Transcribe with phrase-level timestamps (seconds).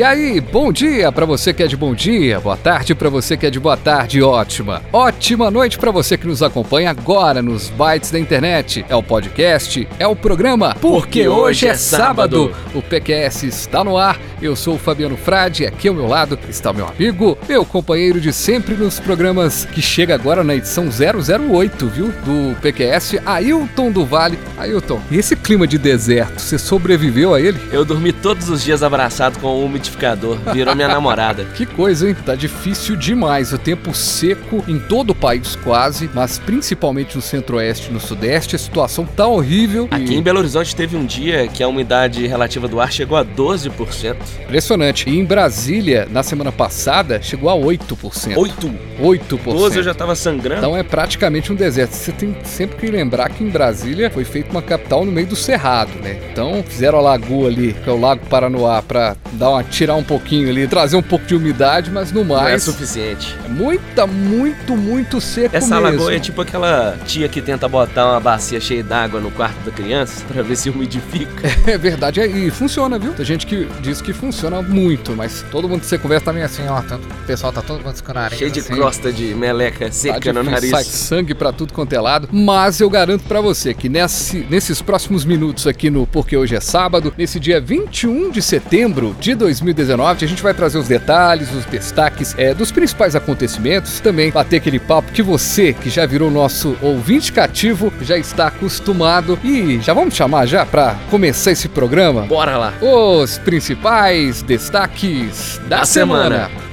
[0.00, 3.36] E aí, bom dia para você que é de bom dia, boa tarde para você
[3.36, 4.80] que é de boa tarde, ótima.
[4.90, 8.82] Ótima noite para você que nos acompanha agora nos bytes da internet.
[8.88, 12.50] É o podcast, é o programa Porque, hoje é sábado.
[12.74, 14.18] O PQS está no ar.
[14.40, 18.18] Eu sou o Fabiano Frade, aqui ao meu lado está o meu amigo, meu companheiro
[18.18, 22.06] de sempre nos programas que chega agora na edição 008, viu?
[22.06, 24.38] Do PQS, Ailton do Vale.
[24.56, 27.60] Ailton, e esse clima de deserto, você sobreviveu a ele?
[27.70, 30.38] Eu dormi todos os dias abraçado com o umidificador liquidificador.
[30.52, 31.46] Virou minha namorada.
[31.60, 32.16] Que coisa, hein?
[32.24, 33.52] Tá difícil demais.
[33.52, 38.56] O tempo seco em todo o país quase, mas principalmente no centro-oeste e no sudeste.
[38.56, 39.88] A situação tá horrível.
[39.90, 40.16] Aqui e...
[40.16, 44.16] em Belo Horizonte teve um dia que a umidade relativa do ar chegou a 12%.
[44.44, 45.10] Impressionante.
[45.10, 48.36] E em Brasília, na semana passada, chegou a 8%.
[48.36, 48.74] 8?
[49.02, 49.42] 8%.
[49.44, 50.60] 12 eu já tava sangrando.
[50.60, 51.92] Então é praticamente um deserto.
[51.92, 55.36] Você tem sempre que lembrar que em Brasília foi feita uma capital no meio do
[55.36, 56.18] cerrado, né?
[56.32, 60.04] Então fizeram a lagoa ali, que é o Lago Paranoá, para dar uma tirar um
[60.04, 62.42] pouquinho ali, trazer um pouco de umidade, mas no mais.
[62.42, 63.34] Não é suficiente.
[63.42, 65.96] É muita, muito, muito seco Essa mesmo.
[65.96, 69.70] lagoa é tipo aquela tia que tenta botar uma bacia cheia d'água no quarto da
[69.70, 71.48] criança para ver se umidifica.
[71.70, 73.12] É verdade, é, e funciona, viu?
[73.12, 76.44] Tem gente que diz que funciona muito, mas todo mundo que você conversa tá meio
[76.44, 79.34] assim, ó, tanto, o pessoal tá todo mundo com nariz Cheio de assim, crosta de
[79.34, 80.70] meleca seca tá no nariz.
[80.70, 84.82] Sai sangue para tudo quanto é lado, mas eu garanto para você que nesse, nesses
[84.82, 89.34] próximos minutos aqui no Porque Hoje é Sábado, nesse dia 21 de setembro de
[89.72, 94.56] 2019, a gente vai trazer os detalhes, os destaques é, dos principais acontecimentos, também bater
[94.56, 99.38] aquele papo que você, que já virou nosso ouvinte cativo, já está acostumado.
[99.42, 102.22] E já vamos chamar já para começar esse programa?
[102.22, 102.74] Bora lá!
[102.80, 106.48] Os principais destaques da, da semana.
[106.48, 106.69] semana.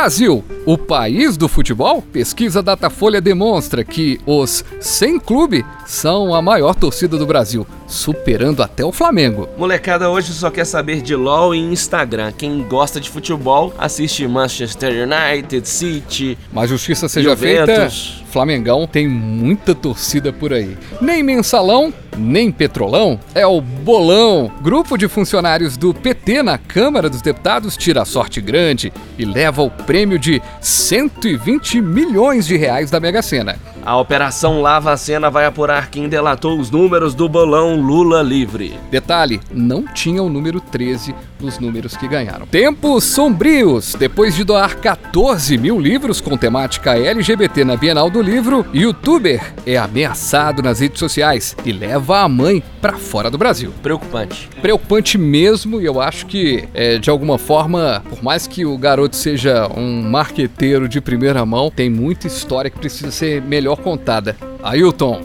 [0.00, 2.02] Brasil, o país do futebol?
[2.02, 8.84] Pesquisa Datafolha demonstra que os 100 clubes são a maior torcida do Brasil, superando até
[8.84, 9.48] o Flamengo.
[9.56, 12.32] Molecada hoje só quer saber de LoL e Instagram.
[12.32, 16.38] Quem gosta de futebol assiste Manchester United, City.
[16.52, 18.16] Mas justiça seja Juventus.
[18.16, 20.76] feita, Flamengão tem muita torcida por aí.
[21.00, 24.50] Nem mensalão, nem petrolão, é o bolão.
[24.62, 29.62] Grupo de funcionários do PT na Câmara dos Deputados tira a sorte grande e leva
[29.62, 33.56] o prêmio de 120 milhões de reais da Mega Sena.
[33.84, 38.78] A Operação Lava Sena vai apurar quem delatou os números do bolão Lula livre.
[38.90, 42.46] Detalhe: não tinha o número 13 nos números que ganharam.
[42.46, 43.94] Tempos sombrios.
[43.94, 49.76] Depois de doar 14 mil livros com temática LGBT na Bienal do Livro, youtuber é
[49.76, 53.72] ameaçado nas redes sociais e leva a mãe para fora do Brasil.
[53.82, 54.48] Preocupante.
[54.60, 59.16] Preocupante mesmo, e eu acho que, é, de alguma forma, por mais que o garoto
[59.16, 64.36] seja um marqueteiro de primeira mão, tem muita história que precisa ser melhor contada.
[64.62, 65.22] Ailton.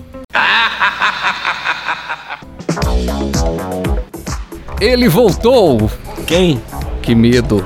[4.79, 5.89] Ele voltou.
[6.27, 6.61] Quem?
[7.01, 7.65] Que medo.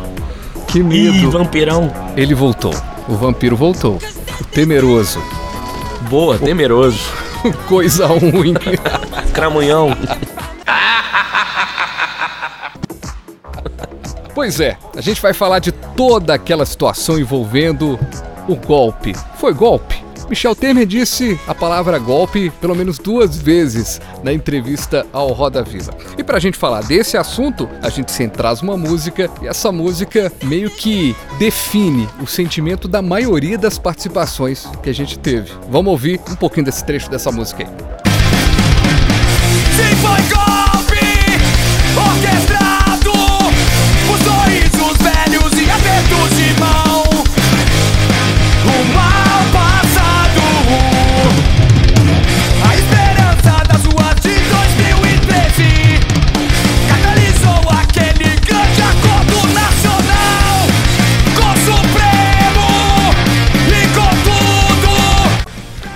[0.68, 1.16] Que medo.
[1.16, 1.91] Ih, vampirão.
[2.16, 2.73] Ele voltou.
[3.07, 4.00] O vampiro voltou.
[4.39, 5.22] O temeroso.
[6.09, 6.39] Boa, o...
[6.39, 7.00] temeroso.
[7.68, 8.53] Coisa ruim.
[9.34, 9.95] Cramunhão.
[14.35, 18.00] Pois é, a gente vai falar de toda aquela situação envolvendo
[18.47, 19.13] o golpe.
[19.35, 19.99] Foi golpe?
[20.29, 25.91] Michel Temer disse a palavra golpe pelo menos duas vezes na entrevista ao Roda Viva.
[26.17, 29.72] E para a gente falar desse assunto, a gente sempre traz uma música e essa
[29.72, 35.51] música meio que define o sentimento da maioria das participações que a gente teve.
[35.68, 37.99] Vamos ouvir um pouquinho desse trecho dessa música aí.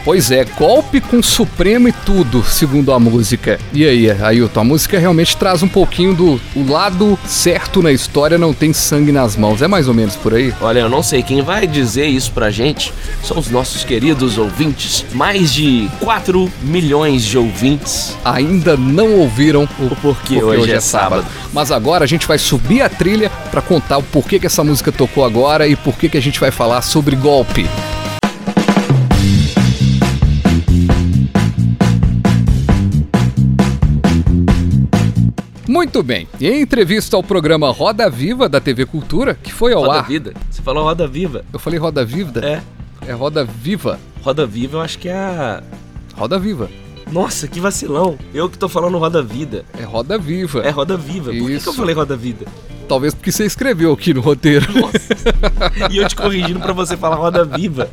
[0.05, 3.57] Pois é, golpe com Supremo e tudo, segundo a música.
[3.71, 8.37] E aí, Ailton, a música realmente traz um pouquinho do o lado certo na história
[8.37, 9.61] não tem sangue nas mãos.
[9.61, 10.53] É mais ou menos por aí?
[10.59, 12.93] Olha, eu não sei quem vai dizer isso pra gente.
[13.23, 15.05] São os nossos queridos ouvintes.
[15.13, 18.17] Mais de 4 milhões de ouvintes.
[18.25, 21.25] Ainda não ouviram o Porque, hoje, hoje é, é sábado.
[21.53, 24.91] Mas agora a gente vai subir a trilha pra contar o porquê que essa música
[24.91, 27.69] tocou agora e porquê que a gente vai falar sobre golpe.
[35.83, 36.29] Muito bem.
[36.39, 40.07] E em entrevista ao programa Roda Viva da TV Cultura, que foi ao Roda ar.
[40.07, 40.33] Vida.
[40.49, 41.43] Você falou Roda Viva.
[41.51, 42.39] Eu falei Roda Viva?
[42.39, 42.61] É.
[43.05, 43.99] É Roda Viva.
[44.21, 45.61] Roda Viva eu acho que é a.
[46.15, 46.69] Roda Viva.
[47.11, 48.17] Nossa, que vacilão.
[48.33, 49.65] Eu que tô falando Roda Vida.
[49.77, 50.61] É Roda Viva.
[50.61, 51.25] É Roda Viva.
[51.25, 51.73] Por que, que eu Isso.
[51.73, 52.45] falei Roda Vida?
[52.87, 54.65] Talvez porque você escreveu aqui no roteiro.
[55.91, 57.89] E eu te corrigindo pra você falar Roda Viva.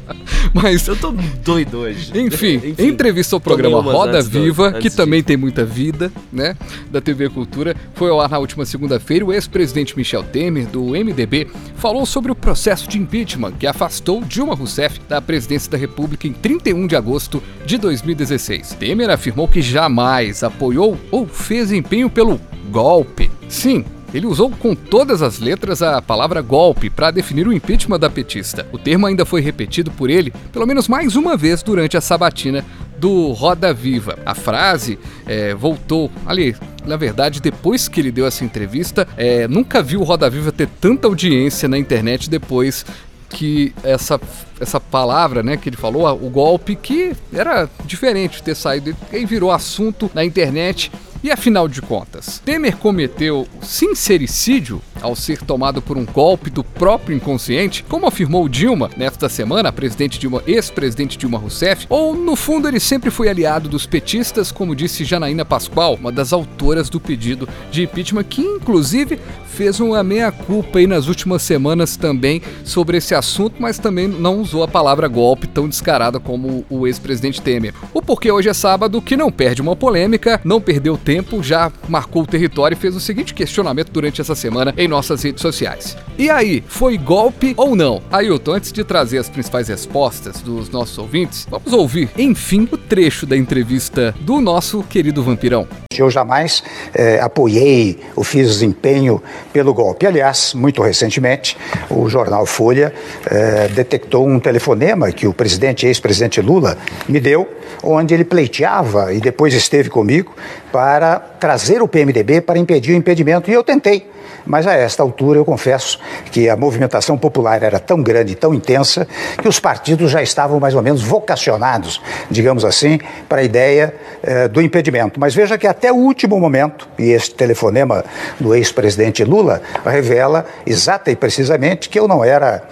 [0.53, 1.13] Mas Eu tô
[1.45, 2.11] doido hoje.
[2.15, 6.13] Enfim, em entrevista ao programa Roda do- Viva, antes que de- também tem muita vida,
[6.33, 6.57] né?
[6.91, 9.25] Da TV Cultura, foi ao ar na última segunda-feira.
[9.25, 11.47] O ex-presidente Michel Temer, do MDB,
[11.77, 16.33] falou sobre o processo de impeachment que afastou Dilma Rousseff da presidência da República em
[16.33, 18.75] 31 de agosto de 2016.
[18.79, 22.41] Temer afirmou que jamais apoiou ou fez empenho pelo
[22.71, 23.31] golpe.
[23.49, 28.11] Sim, ele usou com todas as letras a palavra golpe para definir o impeachment da
[28.11, 28.67] petista.
[28.73, 32.65] O termo ainda foi repetido por ele pelo menos mais uma vez durante a sabatina
[32.99, 34.19] do Roda Viva.
[34.27, 36.55] A frase é, voltou, ali,
[36.85, 40.69] na verdade, depois que ele deu essa entrevista, é, nunca vi o Roda Viva ter
[40.81, 42.85] tanta audiência na internet depois
[43.31, 44.21] que essa,
[44.61, 49.51] essa palavra, né, que ele falou, o golpe, que era diferente ter saído, e virou
[49.51, 50.91] assunto na internet.
[51.23, 57.15] E afinal de contas, Temer cometeu sincericídio ao ser tomado por um golpe do próprio
[57.15, 62.81] inconsciente, como afirmou Dilma nesta semana, presidente Dilma, ex-presidente Dilma Rousseff, ou no fundo ele
[62.81, 67.83] sempre foi aliado dos petistas, como disse Janaína Pascoal, uma das autoras do pedido de
[67.83, 69.19] impeachment, que inclusive
[69.51, 74.63] fez uma meia-culpa aí nas últimas semanas também sobre esse assunto, mas também não usou
[74.63, 77.75] a palavra golpe tão descarada como o ex-presidente Temer.
[77.93, 82.23] O porquê hoje é sábado, que não perde uma polêmica, não perdeu tempo, já marcou
[82.23, 85.97] o território e fez o seguinte questionamento durante essa semana em nossas redes sociais.
[86.17, 88.03] E aí, foi golpe ou não?
[88.11, 93.27] Ailton, antes de trazer as principais respostas dos nossos ouvintes, vamos ouvir, enfim, o trecho
[93.27, 95.67] da entrevista do nosso querido vampirão.
[95.97, 96.63] Eu jamais
[96.95, 100.07] eh, apoiei ou fiz empenho pelo golpe.
[100.07, 101.57] Aliás, muito recentemente,
[101.89, 102.93] o jornal Folha
[103.27, 107.49] eh, detectou um telefonema que o presidente, ex-presidente Lula, me deu,
[107.83, 110.35] onde ele pleiteava e depois esteve comigo
[110.73, 113.51] para trazer o PMDB para impedir o impedimento.
[113.51, 114.09] E eu tentei.
[114.47, 115.99] Mas a esta altura eu confesso
[116.31, 119.07] que a movimentação popular era tão grande, tão intensa,
[119.41, 122.01] que os partidos já estavam mais ou menos vocacionados,
[122.31, 125.21] digamos assim, para a ideia eh, do impedimento.
[125.21, 128.05] Mas veja que até o último momento, e este telefonema
[128.39, 132.63] do ex-presidente Lula revela exata e precisamente que eu não era,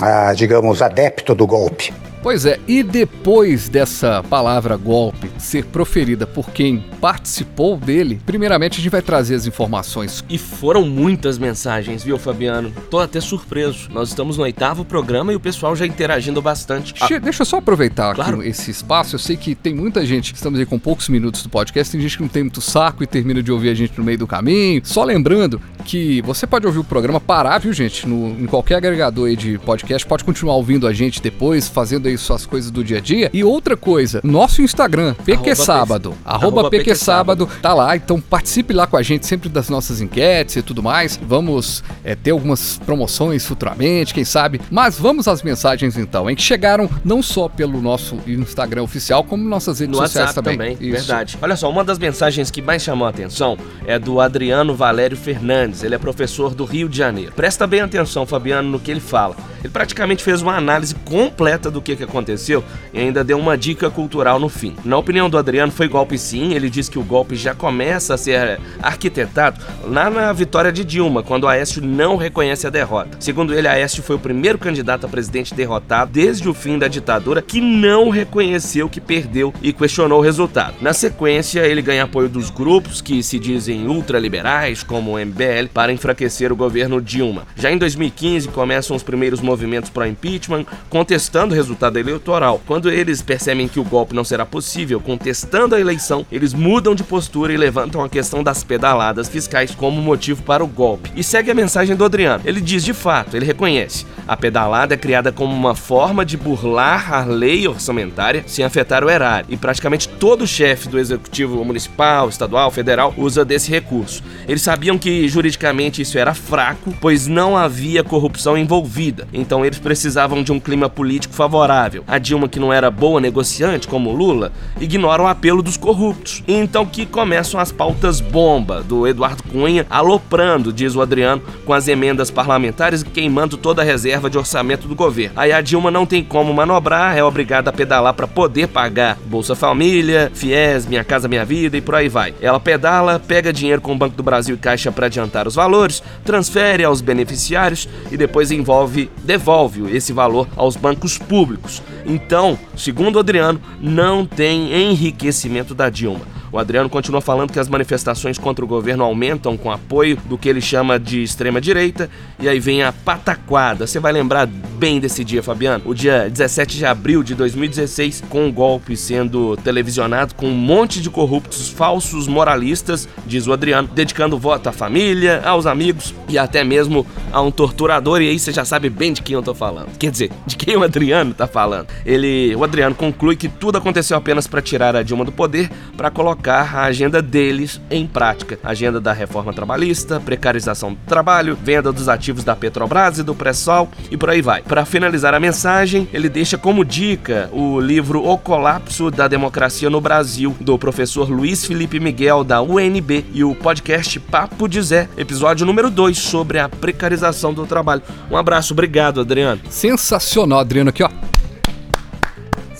[0.00, 1.92] ah, digamos, adepto do golpe.
[2.26, 8.82] Pois é, e depois dessa palavra golpe ser proferida por quem participou dele, primeiramente a
[8.82, 10.24] gente vai trazer as informações.
[10.28, 12.72] E foram muitas mensagens, viu, Fabiano?
[12.90, 13.88] Tô até surpreso.
[13.92, 16.92] Nós estamos no oitavo programa e o pessoal já interagindo bastante.
[16.98, 18.42] Ah, Che- Deixa eu só aproveitar Claro.
[18.42, 19.14] esse espaço.
[19.14, 22.16] Eu sei que tem muita gente, estamos aí com poucos minutos do podcast, tem gente
[22.16, 24.80] que não tem muito saco e termina de ouvir a gente no meio do caminho.
[24.84, 28.04] Só lembrando que você pode ouvir o programa parar, viu, gente?
[28.04, 32.15] No, em qualquer agregador aí de podcast, pode continuar ouvindo a gente depois, fazendo aí
[32.20, 33.30] suas coisas do dia a dia.
[33.32, 37.96] E outra coisa, nosso Instagram, PQ Arroba Sábado, arroba PQ Sábado, tá lá.
[37.96, 41.18] Então participe lá com a gente sempre das nossas enquetes e tudo mais.
[41.22, 44.60] Vamos é, ter algumas promoções futuramente, quem sabe.
[44.70, 46.36] Mas vamos às mensagens então, hein?
[46.36, 50.76] Que chegaram não só pelo nosso Instagram oficial, como nossas redes No sociais WhatsApp também,
[50.80, 50.90] Isso.
[50.90, 51.38] verdade.
[51.40, 53.56] Olha só, uma das mensagens que mais chamou a atenção
[53.86, 55.82] é do Adriano Valério Fernandes.
[55.82, 57.32] Ele é professor do Rio de Janeiro.
[57.32, 59.36] Presta bem atenção, Fabiano, no que ele fala.
[59.62, 63.90] Ele praticamente fez uma análise completa do que, que aconteceu e ainda deu uma dica
[63.90, 64.74] cultural no fim.
[64.84, 66.54] Na opinião do Adriano, foi golpe sim.
[66.54, 71.22] Ele diz que o golpe já começa a ser arquitetado lá na vitória de Dilma,
[71.22, 73.16] quando Aécio não reconhece a derrota.
[73.20, 77.42] Segundo ele, Aécio foi o primeiro candidato a presidente derrotado desde o fim da ditadura
[77.42, 80.76] que não reconheceu que perdeu e questionou o resultado.
[80.80, 85.92] Na sequência, ele ganha apoio dos grupos que se dizem ultraliberais, como o MBL, para
[85.92, 87.46] enfraquecer o governo Dilma.
[87.56, 92.60] Já em 2015 começam os primeiros movimentos pró-impeachment contestando o resultado eleitoral.
[92.66, 97.04] Quando eles percebem que o golpe não será possível, contestando a eleição, eles mudam de
[97.04, 101.12] postura e levantam a questão das pedaladas fiscais como motivo para o golpe.
[101.14, 102.42] E segue a mensagem do Adriano.
[102.44, 107.12] Ele diz de fato, ele reconhece, a pedalada é criada como uma forma de burlar
[107.12, 109.46] a lei orçamentária sem afetar o erário.
[109.48, 114.22] E praticamente todo chefe do executivo municipal, estadual, federal usa desse recurso.
[114.48, 119.28] Eles sabiam que juridicamente isso era fraco, pois não havia corrupção envolvida.
[119.32, 121.75] Então eles precisavam de um clima político favorável.
[122.06, 126.42] A Dilma, que não era boa negociante como Lula, ignora o apelo dos corruptos.
[126.48, 131.86] Então que começam as pautas bomba do Eduardo Cunha aloprando, diz o Adriano, com as
[131.86, 135.34] emendas parlamentares e queimando toda a reserva de orçamento do governo.
[135.36, 139.54] Aí a Dilma não tem como manobrar, é obrigada a pedalar para poder pagar Bolsa
[139.54, 142.34] Família, FIES, Minha Casa Minha Vida e por aí vai.
[142.40, 146.02] Ela pedala, pega dinheiro com o Banco do Brasil e Caixa para adiantar os valores,
[146.24, 151.65] transfere aos beneficiários e depois envolve, devolve esse valor aos bancos públicos.
[152.04, 156.35] Então, segundo Adriano, não tem enriquecimento da Dilma.
[156.56, 160.48] O Adriano continua falando que as manifestações contra o governo aumentam com apoio do que
[160.48, 162.08] ele chama de extrema-direita,
[162.40, 163.86] e aí vem a pataquada.
[163.86, 165.84] Você vai lembrar bem desse dia, Fabiano?
[165.86, 171.02] O dia 17 de abril de 2016, com o golpe sendo televisionado com um monte
[171.02, 176.64] de corruptos falsos moralistas, diz o Adriano, dedicando voto à família, aos amigos e até
[176.64, 179.94] mesmo a um torturador, e aí você já sabe bem de quem eu tô falando.
[179.98, 181.88] Quer dizer, de quem o Adriano tá falando.
[182.06, 186.10] Ele, o Adriano conclui que tudo aconteceu apenas para tirar a Dilma do poder, para
[186.10, 188.58] colocar colocar a agenda deles em prática.
[188.62, 193.90] agenda da reforma trabalhista, precarização do trabalho, venda dos ativos da Petrobras e do pré-sal
[194.10, 194.62] e por aí vai.
[194.62, 200.00] Para finalizar a mensagem, ele deixa como dica o livro O Colapso da Democracia no
[200.00, 205.66] Brasil, do professor Luiz Felipe Miguel, da UNB, e o podcast Papo de Zé, episódio
[205.66, 208.02] número 2, sobre a precarização do trabalho.
[208.30, 209.60] Um abraço, obrigado, Adriano.
[209.68, 211.10] Sensacional, Adriano, aqui, ó.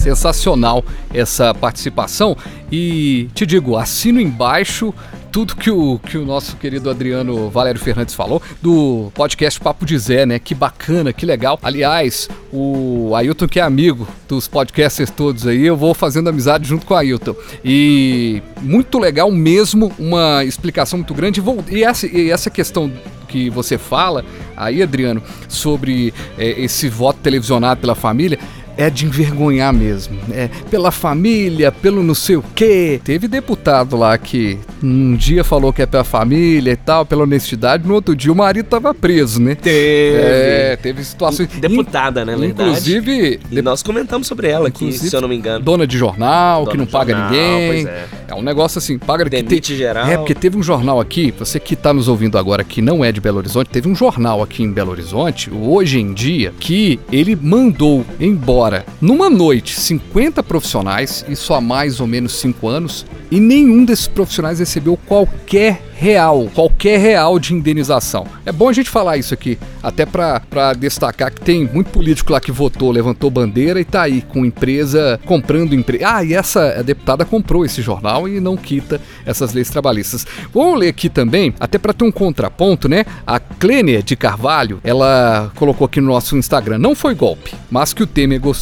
[0.07, 2.37] Sensacional essa participação.
[2.71, 4.95] E te digo, assino embaixo
[5.33, 9.99] tudo que o, que o nosso querido Adriano Valério Fernandes falou do podcast Papo de
[9.99, 10.39] Zé, né?
[10.39, 11.59] Que bacana, que legal.
[11.61, 16.87] Aliás, o Ailton, que é amigo dos podcasters todos aí, eu vou fazendo amizade junto
[16.87, 17.35] com o Ailton.
[17.65, 21.43] E muito legal mesmo, uma explicação muito grande.
[21.69, 22.91] E essa, e essa questão
[23.27, 24.25] que você fala
[24.57, 28.39] aí, Adriano, sobre é, esse voto televisionado pela família,
[28.77, 30.19] é de envergonhar mesmo.
[30.33, 33.01] É, pela família, pelo não sei o quê.
[33.03, 37.87] Teve deputado lá que um dia falou que é pela família e tal, pela honestidade,
[37.87, 39.55] no outro dia o marido tava preso, né?
[39.55, 40.19] Teve.
[40.19, 41.49] É, teve situações.
[41.49, 42.71] Deputada, né, verdade?
[42.71, 43.41] Inclusive.
[43.51, 45.65] E nós comentamos sobre ela aqui, se eu não me engano.
[45.65, 47.87] Dona de jornal, dona que não paga jornal, ninguém.
[47.87, 48.07] É.
[48.29, 48.35] é.
[48.35, 49.25] um negócio assim, paga.
[49.25, 49.77] Demite te...
[49.77, 50.07] geral.
[50.07, 53.11] É, porque teve um jornal aqui, você que tá nos ouvindo agora que não é
[53.11, 57.35] de Belo Horizonte, teve um jornal aqui em Belo Horizonte, hoje em dia, que ele
[57.35, 63.39] mandou embora Agora, numa noite, 50 profissionais, isso há mais ou menos 5 anos, e
[63.39, 68.27] nenhum desses profissionais recebeu qualquer real, qualquer real de indenização.
[68.45, 72.41] É bom a gente falar isso aqui, até para destacar que tem muito político lá
[72.41, 76.05] que votou, levantou bandeira e tá aí com empresa comprando empresa.
[76.07, 80.27] Ah, e essa deputada comprou esse jornal e não quita essas leis trabalhistas.
[80.53, 83.07] Vamos ler aqui também, até para ter um contraponto, né?
[83.27, 88.03] A Clênia de Carvalho, ela colocou aqui no nosso Instagram, não foi golpe, mas que
[88.03, 88.56] o Temer gostou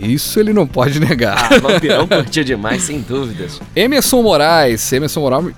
[0.00, 1.52] isso ele não pode negar.
[1.52, 3.60] Ah, Vampirão curtiu demais, sem dúvidas.
[3.74, 5.54] Emerson Moraes, Emerson Moraes,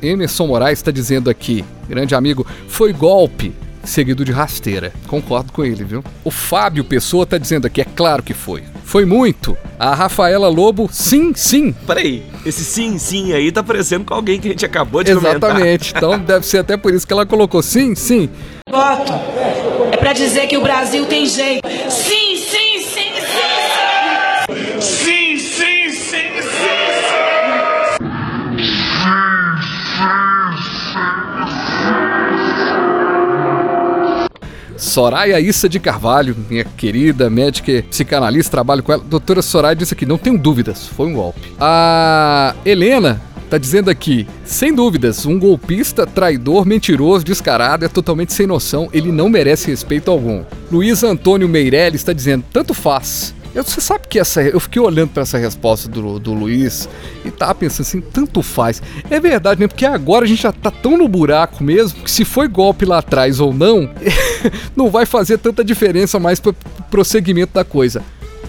[0.00, 3.52] Emerson Moraes está dizendo aqui, grande amigo, foi golpe
[3.84, 4.92] seguido de rasteira.
[5.06, 6.04] Concordo com ele, viu?
[6.24, 8.62] O Fábio Pessoa tá dizendo aqui, é claro que foi.
[8.84, 9.56] Foi muito.
[9.78, 11.74] A Rafaela Lobo, sim, sim.
[11.86, 15.92] Peraí, esse sim, sim aí tá parecendo com alguém que a gente acabou de Exatamente.
[15.96, 18.28] Então deve ser até por isso que ela colocou sim, sim.
[18.70, 19.12] Voto
[19.90, 21.68] é para dizer que o Brasil tem jeito.
[21.90, 22.21] Sim!
[34.92, 39.02] Soraya Issa de Carvalho, minha querida médica psicanalista, trabalho com ela.
[39.02, 41.40] Doutora Soraya disse aqui: não tenho dúvidas, foi um golpe.
[41.58, 43.18] A Helena
[43.48, 49.10] tá dizendo aqui: sem dúvidas, um golpista, traidor, mentiroso, descarado, é totalmente sem noção, ele
[49.10, 50.44] não merece respeito algum.
[50.70, 53.34] Luiz Antônio Meirelles está dizendo: tanto faz.
[53.54, 54.42] Eu, você sabe que essa.
[54.42, 56.88] Eu fiquei olhando para essa resposta do, do Luiz
[57.24, 58.82] e tava pensando assim, tanto faz.
[59.10, 59.68] É verdade, né?
[59.68, 62.98] Porque agora a gente já tá tão no buraco mesmo que se foi golpe lá
[62.98, 63.90] atrás ou não,
[64.74, 66.54] não vai fazer tanta diferença mais pro
[66.90, 68.02] prosseguimento da coisa.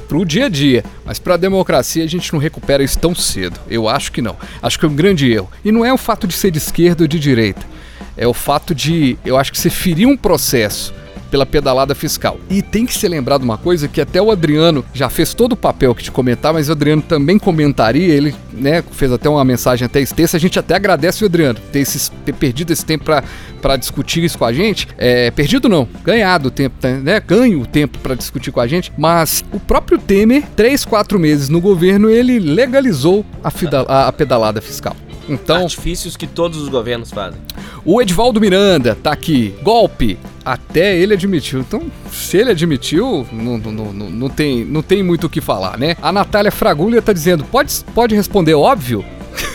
[0.07, 3.59] Pro dia a dia, mas pra democracia a gente não recupera isso tão cedo.
[3.69, 4.37] Eu acho que não.
[4.61, 5.49] Acho que é um grande erro.
[5.65, 7.73] E não é o fato de ser de esquerda ou de direita
[8.15, 10.93] é o fato de, eu acho que você ferir um processo
[11.33, 12.39] pela pedalada fiscal.
[12.47, 15.57] E tem que ser lembrado uma coisa que até o Adriano já fez todo o
[15.57, 19.83] papel que te comentar, mas o Adriano também comentaria, ele né, fez até uma mensagem
[19.83, 23.05] até extensa, a gente até agradece o Adriano ter, esses, ter perdido esse tempo
[23.59, 24.87] para discutir isso com a gente.
[24.95, 27.19] É, perdido não, ganhado o tempo, né?
[27.19, 31.49] Ganho o tempo para discutir com a gente, mas o próprio Temer, três, quatro meses
[31.49, 34.95] no governo, ele legalizou a, a pedalada fiscal.
[35.27, 37.39] Então, artifícios que todos os governos fazem.
[37.85, 39.53] O Edvaldo Miranda tá aqui.
[39.61, 40.17] Golpe.
[40.45, 41.59] Até ele admitiu.
[41.59, 45.77] Então, se ele admitiu, não, não, não, não, tem, não tem muito o que falar,
[45.77, 45.95] né?
[46.01, 49.05] A Natália Fragulha tá dizendo: pode, pode responder óbvio?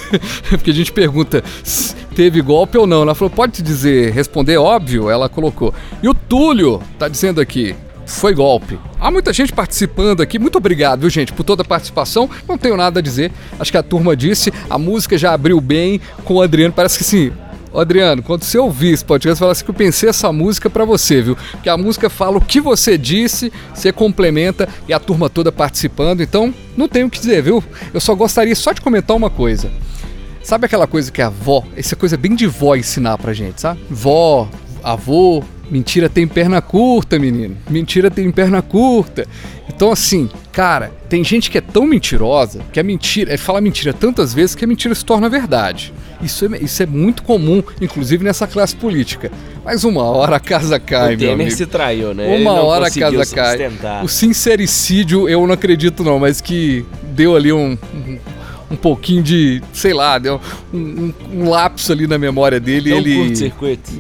[0.49, 3.03] Porque a gente pergunta se teve golpe ou não.
[3.03, 5.11] Ela falou: pode dizer, responder óbvio?
[5.11, 5.75] Ela colocou.
[6.03, 7.75] E o Túlio tá dizendo aqui:
[8.17, 8.79] foi golpe.
[9.01, 10.39] Há muita gente participando aqui.
[10.39, 12.29] Muito obrigado, viu, gente, por toda a participação.
[12.49, 13.31] Não tenho nada a dizer.
[13.59, 14.53] Acho que a turma disse.
[14.69, 16.73] A música já abriu bem com o Adriano.
[16.73, 17.33] Parece que sim.
[17.75, 21.21] Adriano, quando você ouvir esse podcast, fala assim que eu pensei essa música para você,
[21.21, 21.37] viu?
[21.63, 26.23] Que a música fala o que você disse, você complementa e a turma toda participando.
[26.23, 27.63] Então, não tenho o que dizer, viu?
[27.93, 29.71] Eu só gostaria só de comentar uma coisa.
[30.43, 33.81] Sabe aquela coisa que a avó, essa coisa bem de vó ensinar pra gente, sabe?
[33.91, 34.49] Vó,
[34.83, 37.57] avô, Mentira tem perna curta, menino.
[37.69, 39.27] Mentira tem perna curta.
[39.69, 43.93] Então, assim, cara, tem gente que é tão mentirosa que a mentira, é fala mentira
[43.93, 45.93] tantas vezes que a mentira se torna verdade.
[46.23, 49.31] Isso é, isso é muito comum, inclusive nessa classe política.
[49.65, 51.51] Mas uma hora a casa cai, o meu amigo.
[51.51, 52.37] se traiu, né?
[52.37, 53.97] Uma hora a casa sustentar.
[53.99, 54.05] cai.
[54.05, 56.85] O sincericídio eu não acredito não, mas que
[57.15, 58.19] deu ali um, um
[58.71, 60.39] um pouquinho de, sei lá, deu
[60.73, 62.91] um, um, um lapso ali na memória dele.
[62.91, 63.91] Deu ele, um curto-circuito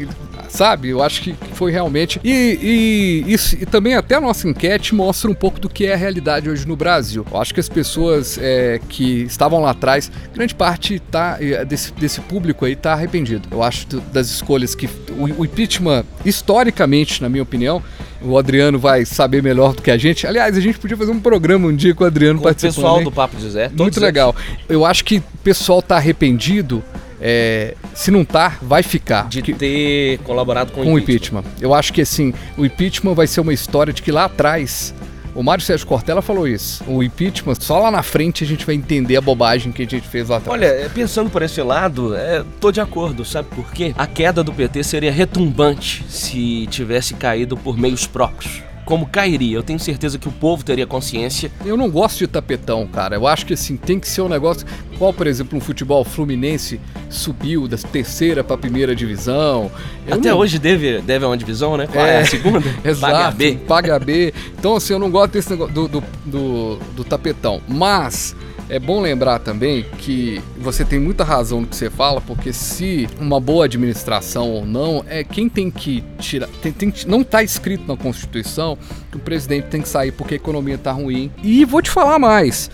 [0.48, 0.88] sabe?
[0.88, 2.20] Eu acho que foi realmente.
[2.24, 5.94] E, e, e, e, também até a nossa enquete mostra um pouco do que é
[5.94, 7.24] a realidade hoje no Brasil.
[7.30, 11.92] Eu acho que as pessoas é, que estavam lá atrás, grande parte tá, é, desse,
[11.92, 13.48] desse público aí tá arrependido.
[13.50, 14.88] Eu acho das escolhas que.
[15.10, 17.82] O, o impeachment, historicamente, na minha opinião,
[18.20, 20.26] o Adriano vai saber melhor do que a gente.
[20.26, 22.72] Aliás, a gente podia fazer um programa um dia com o Adriano com participando.
[22.72, 23.04] O pessoal hein?
[23.04, 23.70] do Papo José.
[23.76, 24.34] Muito legal.
[24.68, 26.82] Eu acho que o pessoal tá arrependido
[27.20, 29.28] é, se não tá, vai ficar.
[29.28, 31.40] De ter colaborado com, com o impeachment.
[31.40, 31.60] impeachment.
[31.60, 34.94] Eu acho que assim, o impeachment vai ser uma história de que lá atrás.
[35.34, 36.82] O Mário Sérgio Cortella falou isso.
[36.88, 40.08] O impeachment, só lá na frente a gente vai entender a bobagem que a gente
[40.08, 40.58] fez lá atrás.
[40.58, 43.94] Olha, é, pensando por esse lado, é, tô de acordo, sabe por quê?
[43.96, 49.54] A queda do PT seria retumbante se tivesse caído por meios próprios como cairia.
[49.54, 51.52] Eu tenho certeza que o povo teria consciência.
[51.62, 53.16] Eu não gosto de tapetão, cara.
[53.16, 54.66] Eu acho que assim, tem que ser um negócio.
[54.96, 59.70] Qual, por exemplo, um futebol Fluminense subiu da terceira para a primeira divisão.
[60.06, 60.38] Eu Até não...
[60.38, 61.86] hoje deve, deve a uma divisão, né?
[61.86, 62.64] Qual é, é a segunda?
[62.82, 63.12] Exato.
[63.12, 63.58] Paga B.
[63.68, 64.34] Paga B.
[64.58, 67.60] Então, assim, eu não gosto desse negócio do, do, do, do tapetão.
[67.68, 68.34] Mas
[68.68, 73.08] é bom lembrar também que você tem muita razão no que você fala, porque se
[73.18, 76.48] uma boa administração ou não, é quem tem que tirar.
[76.62, 78.76] Tem, tem, não está escrito na Constituição
[79.10, 81.30] que o presidente tem que sair porque a economia está ruim.
[81.42, 82.70] E vou te falar mais.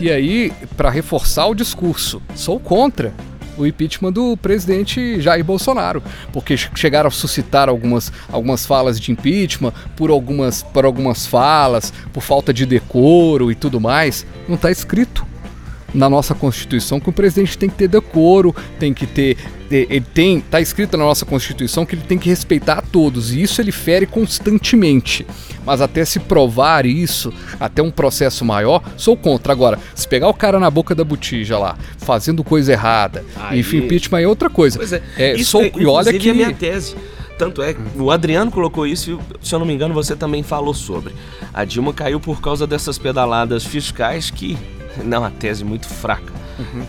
[0.00, 3.12] E aí, para reforçar o discurso, sou contra
[3.56, 9.72] o impeachment do presidente Jair Bolsonaro, porque chegaram a suscitar algumas, algumas falas de impeachment
[9.96, 14.26] por algumas, por algumas falas, por falta de decoro e tudo mais.
[14.48, 15.26] Não está escrito
[15.94, 19.36] na nossa Constituição que o presidente tem que ter decoro, tem que ter.
[19.70, 20.38] Ele tem.
[20.38, 23.72] Está escrito na nossa Constituição que ele tem que respeitar a todos, e isso ele
[23.72, 25.26] fere constantemente.
[25.64, 29.52] Mas até se provar isso, até um processo maior, sou contra.
[29.52, 33.60] Agora, se pegar o cara na boca da botija lá, fazendo coisa errada, Aí...
[33.60, 34.78] enfim, impeachment é outra coisa.
[34.78, 35.02] Pois é.
[35.16, 36.30] é isso sou, é, e olha que.
[36.30, 36.94] É minha tese.
[37.38, 40.72] Tanto é, o Adriano colocou isso e, se eu não me engano, você também falou
[40.72, 41.12] sobre.
[41.52, 44.56] A Dilma caiu por causa dessas pedaladas fiscais que
[45.04, 46.32] não, a tese muito fraca.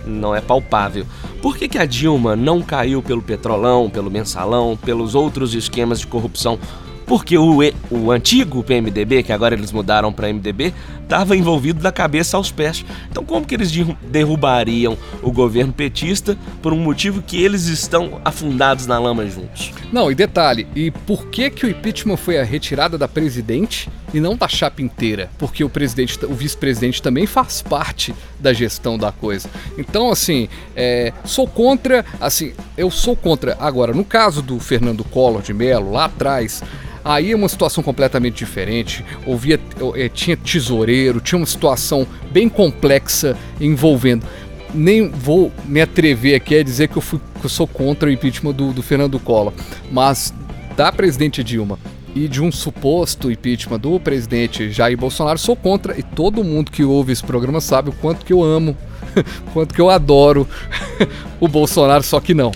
[0.05, 1.05] Não é palpável.
[1.41, 6.07] Por que, que a Dilma não caiu pelo petrolão, pelo mensalão, pelos outros esquemas de
[6.07, 6.59] corrupção
[7.07, 10.73] porque o, o antigo PMDB, que agora eles mudaram para MDB,
[11.07, 12.85] estava envolvido da cabeça aos pés.
[13.09, 13.71] Então, como que eles
[14.03, 19.71] derrubariam o governo petista por um motivo que eles estão afundados na lama juntos?
[19.91, 24.19] Não, e detalhe, e por que que o impeachment foi a retirada da presidente e
[24.19, 25.29] não da chapa inteira?
[25.37, 29.49] Porque o presidente, o vice-presidente também faz parte da gestão da coisa.
[29.77, 33.55] Então, assim, é, sou contra, assim, eu sou contra.
[33.61, 36.61] Agora, no caso do Fernando Collor de Mello, lá atrás,
[37.07, 39.05] Aí é uma situação completamente diferente.
[39.25, 39.57] Ouvia,
[39.95, 44.25] é, tinha tesoureiro, tinha uma situação bem complexa envolvendo.
[44.73, 48.11] Nem vou me atrever aqui a dizer que eu, fui, que eu sou contra o
[48.11, 49.53] impeachment do, do Fernando Collor,
[49.91, 50.33] mas
[50.75, 51.79] da presidente Dilma
[52.17, 55.97] e de um suposto impeachment do presidente Jair Bolsonaro, sou contra.
[55.97, 58.75] E todo mundo que ouve esse programa sabe o quanto que eu amo,
[59.53, 60.47] quanto que eu adoro
[61.39, 62.51] o Bolsonaro, só que não.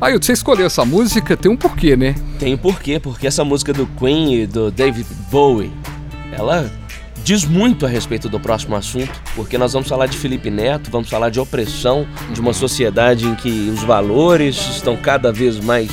[0.00, 2.14] Aí, você escolheu essa música, tem um porquê, né?
[2.38, 5.70] Tem um porquê, porque essa música do Queen e do David Bowie,
[6.32, 6.70] ela
[7.22, 11.10] diz muito a respeito do próximo assunto, porque nós vamos falar de Felipe Neto, vamos
[11.10, 15.90] falar de opressão, de uma sociedade em que os valores estão cada vez mais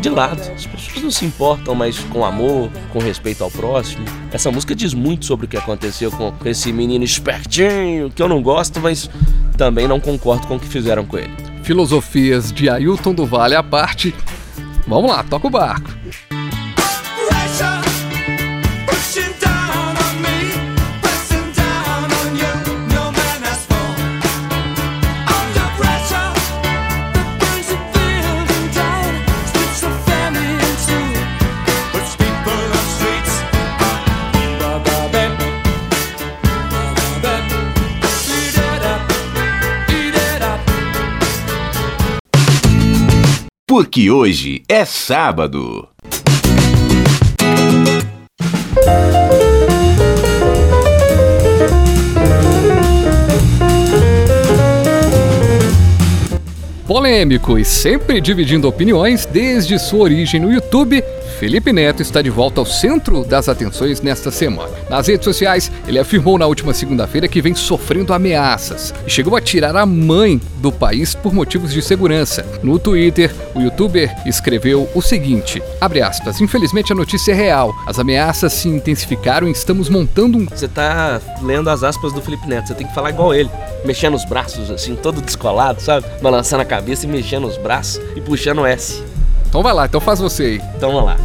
[0.00, 0.40] de lado.
[0.40, 4.06] As pessoas não se importam mais com amor, com respeito ao próximo.
[4.32, 8.42] Essa música diz muito sobre o que aconteceu com esse menino espertinho, que eu não
[8.42, 9.10] gosto, mas
[9.58, 11.43] também não concordo com o que fizeram com ele.
[11.64, 14.14] Filosofias de Ailton do Vale à parte.
[14.86, 15.90] Vamos lá, toca o barco.
[43.76, 45.88] Porque hoje é sábado.
[56.86, 61.02] Polêmico e sempre dividindo opiniões desde sua origem no YouTube,
[61.38, 64.72] Felipe Neto está de volta ao centro das atenções nesta semana.
[64.88, 69.40] Nas redes sociais, ele afirmou na última segunda-feira que vem sofrendo ameaças e chegou a
[69.40, 72.46] tirar a mãe do país por motivos de segurança.
[72.62, 75.62] No Twitter, o youtuber escreveu o seguinte:
[76.06, 77.74] aspas, infelizmente a notícia é real.
[77.86, 80.46] As ameaças se intensificaram e estamos montando um.
[80.46, 83.50] Você tá lendo as aspas do Felipe Neto, você tem que falar igual ele.
[83.84, 86.06] Mexendo os braços assim, todo descolado, sabe?
[86.22, 89.13] Balançando a cabeça e mexendo os braços e puxando o S.
[89.54, 90.62] Então vai lá, então faz você aí.
[90.76, 91.16] Então vamos lá.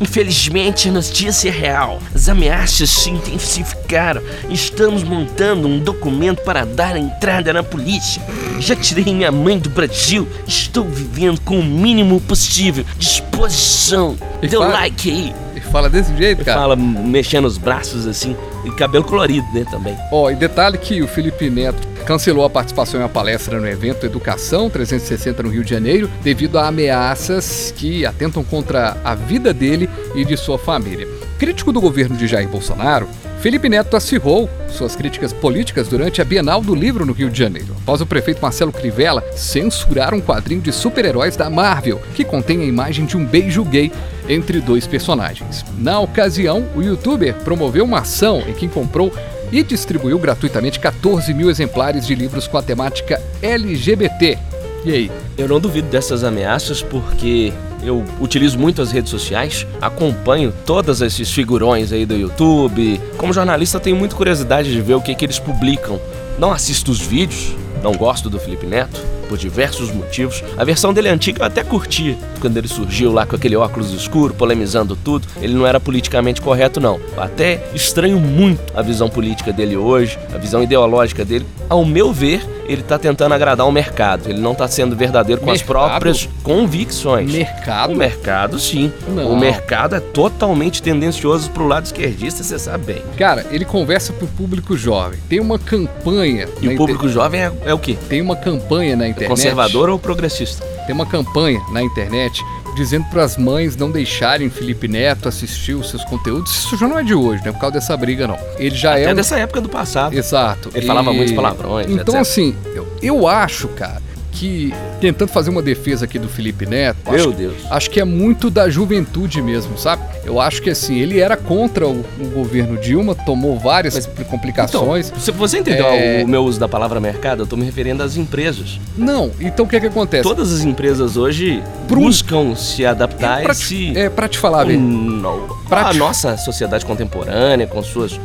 [0.00, 2.00] Infelizmente, a notícia é real.
[2.12, 4.20] As ameaças se intensificaram.
[4.50, 8.20] Estamos montando um documento para dar entrada na polícia.
[8.58, 10.26] Já tirei minha mãe do Brasil.
[10.48, 12.84] Estou vivendo com o mínimo possível.
[12.98, 14.16] Disposição.
[14.42, 15.45] E Dê o like aí.
[15.76, 16.58] Fala desse jeito, cara.
[16.58, 18.34] Fala mexendo os braços assim.
[18.64, 19.94] E cabelo colorido, né, também.
[20.10, 24.06] Ó, e detalhe que o Felipe Neto cancelou a participação em uma palestra no evento
[24.06, 29.86] Educação 360 no Rio de Janeiro devido a ameaças que atentam contra a vida dele
[30.14, 31.06] e de sua família.
[31.38, 33.06] Crítico do governo de Jair Bolsonaro,
[33.40, 37.76] Felipe Neto acirrou suas críticas políticas durante a Bienal do Livro no Rio de Janeiro,
[37.82, 42.64] após o prefeito Marcelo Crivella censurar um quadrinho de super-heróis da Marvel que contém a
[42.64, 43.92] imagem de um beijo gay
[44.28, 45.64] entre dois personagens.
[45.78, 49.12] Na ocasião, o youtuber promoveu uma ação em que comprou
[49.52, 54.38] e distribuiu gratuitamente 14 mil exemplares de livros com a temática LGBT.
[54.84, 55.10] E aí?
[55.36, 57.52] Eu não duvido dessas ameaças porque
[57.86, 63.00] eu utilizo muito as redes sociais, acompanho todos esses figurões aí do YouTube.
[63.16, 66.00] Como jornalista, tenho muita curiosidade de ver o que, que eles publicam.
[66.38, 70.42] Não assisto os vídeos, não gosto do Felipe Neto, por diversos motivos.
[70.56, 74.34] A versão dele antiga eu até curti, quando ele surgiu lá com aquele óculos escuro,
[74.34, 75.26] polemizando tudo.
[75.40, 77.00] Ele não era politicamente correto, não.
[77.16, 81.46] Eu até estranho muito a visão política dele hoje, a visão ideológica dele.
[81.68, 84.28] Ao meu ver, ele tá tentando agradar o mercado.
[84.28, 85.88] Ele não tá sendo verdadeiro com as Mercado?
[85.88, 87.32] próprias convicções.
[87.32, 87.92] Mercado?
[87.92, 88.92] O mercado, sim.
[89.08, 89.32] Não.
[89.32, 93.02] O mercado é totalmente tendencioso pro lado esquerdista, você sabe bem.
[93.16, 95.18] Cara, ele conversa pro público jovem.
[95.28, 96.48] Tem uma campanha.
[96.60, 97.96] E o público jovem é, é o quê?
[98.08, 99.28] Tem uma campanha na internet.
[99.28, 100.64] Conservador ou progressista?
[100.86, 102.42] Tem uma campanha na internet
[102.76, 106.52] dizendo para as mães não deixarem Felipe Neto assistir os seus conteúdos.
[106.52, 107.50] Isso já não é de hoje, né?
[107.50, 108.38] Por causa dessa briga, não.
[108.58, 109.14] Ele já Até é.
[109.14, 110.14] dessa época do passado.
[110.14, 110.70] Exato.
[110.74, 112.20] Ele falava muitos palavrões, Então, etc.
[112.20, 114.00] assim, eu, eu acho, cara,
[114.38, 117.54] que tentando fazer uma defesa aqui do Felipe Neto, Meu acho, Deus.
[117.70, 120.02] acho que é muito da juventude mesmo, sabe?
[120.24, 125.08] Eu acho que assim, ele era contra o, o governo Dilma, tomou várias complicações.
[125.08, 126.22] Então, se você entendeu É.
[126.24, 128.78] o meu uso da palavra mercado, eu tô me referindo às empresas.
[128.96, 130.22] Não, então o que é que acontece?
[130.22, 133.64] Todas as empresas hoje Pro- buscam se adaptar pra e se...
[133.92, 134.78] te, é, pra te falar, velho.
[134.80, 135.46] Não.
[135.68, 138.20] Pra A te- nossa sociedade contemporânea, com suas...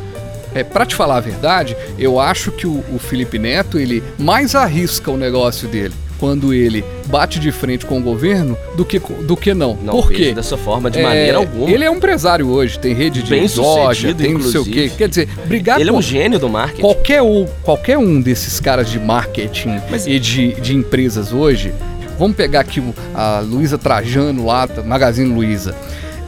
[0.54, 4.54] É, pra te falar a verdade, eu acho que o, o Felipe Neto, ele mais
[4.54, 9.36] arrisca o negócio dele quando ele bate de frente com o governo do que, do
[9.36, 9.76] que não.
[9.82, 10.32] Não Por quê?
[10.32, 11.68] dessa forma, de É, maneira alguma.
[11.68, 14.88] Ele é um empresário hoje, tem rede de Bem loja, tem não sei o quê.
[14.96, 16.80] Quer dizer, brigar Ele é um gênio do marketing.
[16.82, 21.74] qualquer um, qualquer um desses caras de marketing Mas- e de, de empresas hoje,
[22.16, 22.80] vamos pegar aqui
[23.12, 25.74] a Luísa Trajano lá, Magazine Luiza.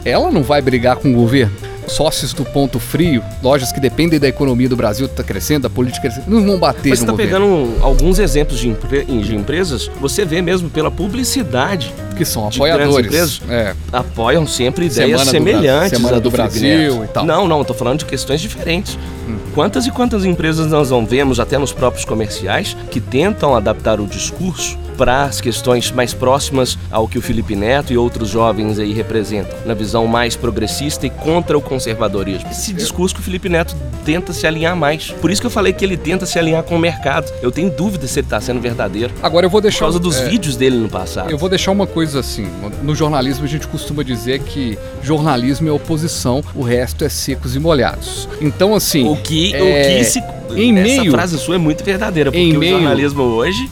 [0.03, 1.53] Ela não vai brigar com o governo.
[1.87, 6.09] Sócios do ponto frio, lojas que dependem da economia do Brasil tá crescendo, da política
[6.09, 7.47] crescendo, não vão bater Mas você no tá governo.
[7.67, 13.05] pegando alguns exemplos de, empre- de empresas, você vê mesmo pela publicidade que são apoiadores.
[13.05, 13.41] empresas.
[13.49, 13.73] É.
[13.91, 17.25] apoiam sempre ideias Semana do semelhantes Bra- Semana do Felipe Brasil e tal.
[17.25, 18.97] Não, não, tô falando de questões diferentes.
[19.53, 24.05] Quantas e quantas empresas nós não vemos, até nos próprios comerciais, que tentam adaptar o
[24.05, 28.93] discurso para as questões mais próximas ao que o Felipe Neto e outros jovens aí
[28.93, 32.49] representam, na visão mais progressista e contra o conservadorismo.
[32.49, 35.11] Esse discurso que o Felipe Neto tenta se alinhar mais.
[35.21, 37.31] Por isso que eu falei que ele tenta se alinhar com o mercado.
[37.41, 39.13] Eu tenho dúvida se ele está sendo verdadeiro.
[39.21, 41.29] Agora eu vou Por deixar causa dos é, vídeos dele no passado.
[41.31, 42.47] Eu vou deixar uma coisa assim.
[42.83, 47.59] No jornalismo a gente costuma dizer que jornalismo é oposição, o resto é secos e
[47.59, 48.27] molhados.
[48.39, 50.19] Então assim, O que, é, o que se.
[50.55, 53.67] em essa meio- frase sua é muito verdadeira, porque em o meio- jornalismo hoje.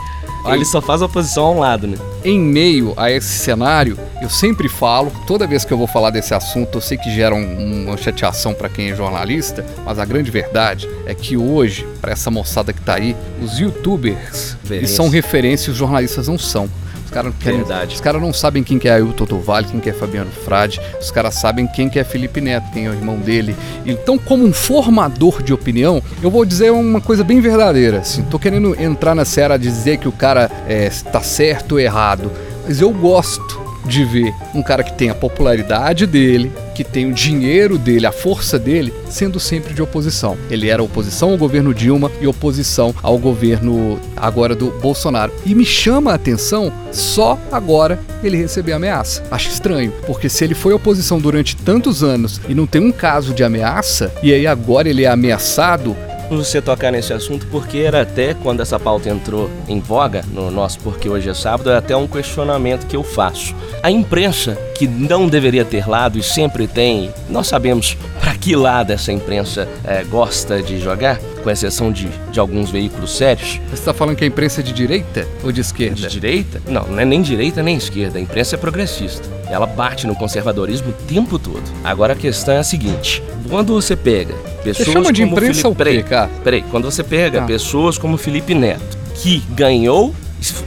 [0.45, 1.97] Ele só faz oposição a um lado, né?
[2.25, 6.33] em meio a esse cenário, eu sempre falo, toda vez que eu vou falar desse
[6.33, 10.31] assunto, eu sei que gera um- uma chateação para quem é jornalista, mas a grande
[10.31, 15.69] verdade é que hoje, para essa moçada que tá aí, os youtubers, eles são referência
[15.69, 16.69] e os jornalistas não são.
[17.13, 17.95] Os caras Verdade.
[17.95, 21.11] Os caras não sabem quem que é Ailton Tovalli, quem que é Fabiano Frade, os
[21.11, 23.55] caras sabem quem que é Felipe Neto, quem é o irmão dele.
[23.85, 27.99] Então, como um formador de opinião, eu vou dizer uma coisa bem verdadeira.
[27.99, 29.23] Assim, tô querendo entrar na
[29.57, 32.31] de dizer que o cara é, está certo ou errado,
[32.65, 37.13] mas eu gosto de ver um cara que tem a popularidade dele, que tem o
[37.13, 40.37] dinheiro dele, a força dele, sendo sempre de oposição.
[40.49, 45.31] Ele era oposição ao governo Dilma e oposição ao governo agora do Bolsonaro.
[45.45, 49.23] E me chama a atenção só agora ele receber ameaça.
[49.29, 53.33] Acho estranho, porque se ele foi oposição durante tantos anos e não tem um caso
[53.33, 55.95] de ameaça, e aí agora ele é ameaçado,
[56.29, 60.79] Você tocar nesse assunto, porque era até quando essa pauta entrou em voga no nosso
[60.79, 63.55] Porque Hoje é Sábado, é até um questionamento que eu faço.
[63.81, 68.91] A imprensa, que não deveria ter lado e sempre tem, nós sabemos para que lado
[68.91, 73.59] essa imprensa eh, gosta de jogar, com exceção de, de alguns veículos sérios.
[73.67, 75.95] você está falando que a imprensa é de direita ou de esquerda?
[75.95, 76.61] De direita?
[76.67, 78.17] Não, não é nem direita nem esquerda.
[78.17, 79.27] A imprensa é progressista.
[79.49, 81.63] Ela bate no conservadorismo o tempo todo.
[81.83, 85.67] Agora a questão é a seguinte: quando você pega pessoas chama de como imprensa Felipe,
[85.67, 86.29] o quê, peraí?
[86.43, 87.45] Peraí, quando você pega Ah.
[87.45, 90.15] pessoas como Felipe Neto, que ganhou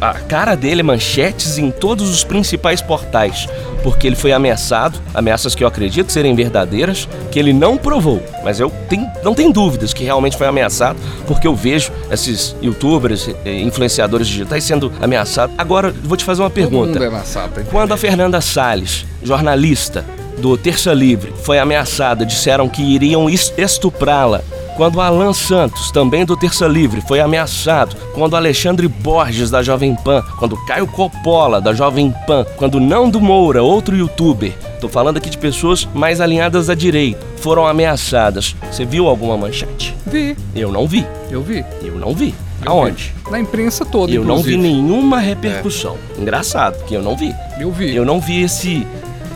[0.00, 3.48] a cara dele é manchetes em todos os principais portais,
[3.82, 8.58] porque ele foi ameaçado, ameaças que eu acredito serem verdadeiras, que ele não provou, mas
[8.60, 13.60] eu tenho, não tenho dúvidas que realmente foi ameaçado, porque eu vejo esses youtubers, eh,
[13.60, 15.54] influenciadores digitais sendo ameaçados.
[15.58, 17.04] Agora, vou te fazer uma Todo mundo pergunta.
[17.04, 17.64] é ameaçado.
[17.70, 20.04] Quando a Fernanda Salles, jornalista
[20.38, 24.42] do Terça Livre, foi ameaçada, disseram que iriam es- estuprá-la.
[24.76, 27.96] Quando Alan Santos, também do Terça Livre, foi ameaçado.
[28.14, 30.22] Quando Alexandre Borges, da Jovem Pan.
[30.38, 32.44] Quando Caio Coppola, da Jovem Pan.
[32.56, 34.52] Quando Nando Moura, outro youtuber.
[34.80, 37.18] Tô falando aqui de pessoas mais alinhadas à direita.
[37.38, 38.54] Foram ameaçadas.
[38.70, 39.94] Você viu alguma manchete?
[40.06, 41.06] Vi, Eu não vi.
[41.30, 41.64] eu vi.
[41.82, 42.34] Eu não vi.
[42.64, 43.14] Eu Aonde?
[43.24, 43.30] vi.
[43.30, 44.62] Na imprensa toda, Eu não vi inclusive.
[44.62, 45.96] nenhuma repercussão.
[46.18, 47.34] Engraçado, porque eu não vi.
[47.58, 47.94] Eu vi.
[47.96, 48.86] Eu não vi esse.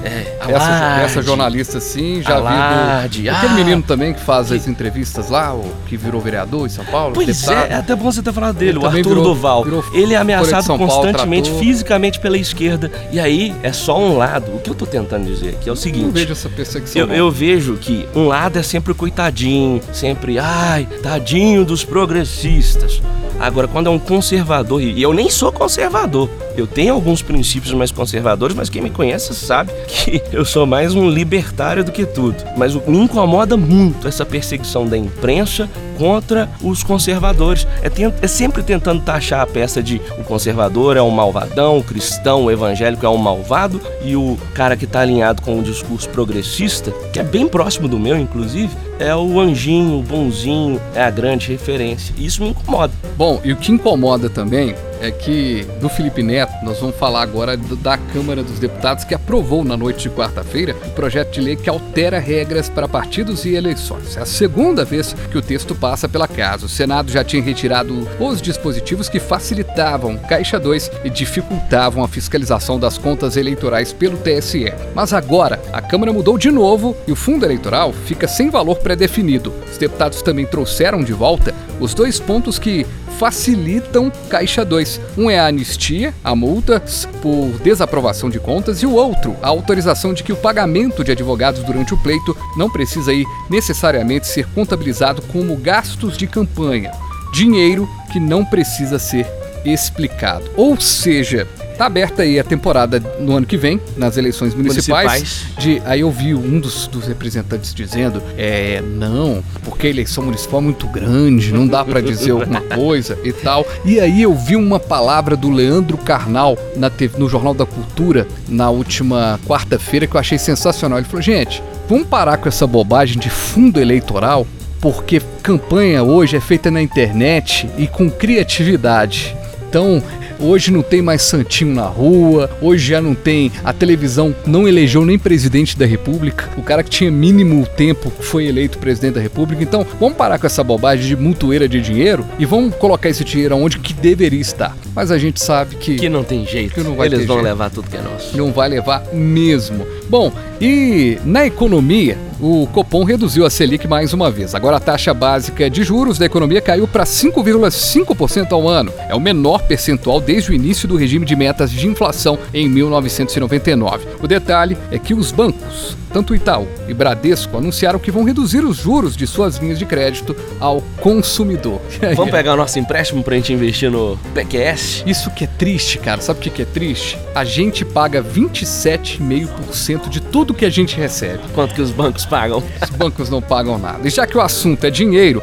[0.03, 3.29] É, Essa, essa jornalista, sim, já Alarde, vi.
[3.29, 6.67] Do, aquele ah, menino também que faz que- as entrevistas lá, o que virou vereador
[6.67, 7.13] em São Paulo.
[7.15, 7.67] Pois deputado.
[7.71, 9.63] é, é até bom você ter falado dele, Ele o Arthur virou- Duval.
[9.65, 12.91] virou Ele é ameaçado Paulo, constantemente, fisicamente pela esquerda.
[13.13, 14.53] E aí é só um lado.
[14.55, 16.11] O que eu tô tentando dizer aqui é o Eu seguinte.
[16.11, 17.03] vejo essa perseguição.
[17.03, 23.03] Eu, eu vejo que um lado é sempre o coitadinho, sempre, ai, tadinho dos progressistas.
[23.39, 26.29] Agora, quando é um conservador, e eu nem sou conservador,
[26.61, 30.95] eu tenho alguns princípios mais conservadores, mas quem me conhece sabe que eu sou mais
[30.95, 32.37] um libertário do que tudo.
[32.57, 35.69] Mas me incomoda muito essa perseguição da imprensa
[35.99, 37.67] contra os conservadores.
[37.83, 41.83] É, ten- é sempre tentando taxar a peça de o conservador é um malvadão, o
[41.85, 46.09] cristão, o evangélico é um malvado, e o cara que está alinhado com o discurso
[46.09, 51.11] progressista, que é bem próximo do meu, inclusive, é o anjinho, o bonzinho, é a
[51.11, 52.15] grande referência.
[52.19, 52.93] Isso me incomoda.
[53.17, 57.57] Bom, e o que incomoda também é que do Felipe Neto, nós vamos falar agora
[57.57, 61.71] da Câmara dos Deputados que aprovou na noite de quarta-feira o projeto de lei que
[61.71, 64.17] altera regras para partidos e eleições.
[64.17, 66.67] É a segunda vez que o texto passa pela casa.
[66.67, 72.79] O Senado já tinha retirado os dispositivos que facilitavam Caixa 2 e dificultavam a fiscalização
[72.79, 74.73] das contas eleitorais pelo TSE.
[74.95, 79.53] Mas agora, a Câmara mudou de novo e o fundo eleitoral fica sem valor pré-definido.
[79.71, 82.87] Os deputados também trouxeram de volta os dois pontos que
[83.19, 84.90] facilitam Caixa 2.
[85.17, 86.83] Um é a anistia, a multa
[87.21, 91.63] por desaprovação de contas, e o outro, a autorização de que o pagamento de advogados
[91.63, 96.93] durante o pleito não precisa ir necessariamente ser contabilizado como gastos de campanha.
[97.33, 99.27] Dinheiro que não precisa ser
[99.65, 100.51] explicado.
[100.57, 101.47] Ou seja,
[101.81, 105.13] tá aberta aí a temporada no ano que vem, nas eleições municipais.
[105.15, 105.47] Municipais.
[105.57, 110.61] De, aí eu vi um dos, dos representantes dizendo, é, não, porque a eleição municipal
[110.61, 113.67] é muito grande, não dá pra dizer alguma coisa e tal.
[113.83, 118.29] E aí eu vi uma palavra do Leandro Carnal na TV, no Jornal da Cultura
[118.47, 120.99] na última quarta-feira que eu achei sensacional.
[120.99, 124.47] Ele falou, gente, vamos parar com essa bobagem de fundo eleitoral,
[124.83, 129.35] porque campanha hoje é feita na internet e com criatividade.
[129.67, 130.03] Então,
[130.41, 133.51] hoje não tem mais santinho na rua, hoje já não tem.
[133.65, 136.49] A televisão não elegeu nem presidente da república.
[136.57, 139.63] O cara que tinha mínimo tempo foi eleito presidente da república.
[139.63, 143.57] Então, vamos parar com essa bobagem de mutueira de dinheiro e vamos colocar esse dinheiro
[143.57, 144.77] onde que deveria estar.
[144.95, 146.75] Mas a gente sabe que, Que não tem jeito.
[146.75, 147.45] Que não Eles vão jeito.
[147.49, 148.37] levar tudo que é nosso.
[148.37, 149.87] não vai levar mesmo.
[150.09, 154.55] Bom, e na economia, o Copom reduziu a Selic mais uma vez.
[154.55, 158.93] Agora a taxa básica de juros da economia caiu para 5,5% ao ano.
[159.09, 164.07] É o menor percentual desde o início do regime de metas de inflação em 1999.
[164.23, 168.77] O detalhe é que os bancos, tanto Itaú e Bradesco, anunciaram que vão reduzir os
[168.77, 171.81] juros de suas linhas de crédito ao consumidor.
[172.15, 175.03] Vamos pegar o nosso empréstimo pra gente investir no PQS?
[175.05, 176.21] Isso que é triste, cara.
[176.21, 177.19] Sabe o que é triste?
[177.35, 181.41] A gente paga 27,5% de tudo que a gente recebe.
[181.53, 182.63] Quanto que os bancos pagam?
[182.81, 184.07] Os bancos não pagam nada.
[184.07, 185.43] E já que o assunto é dinheiro,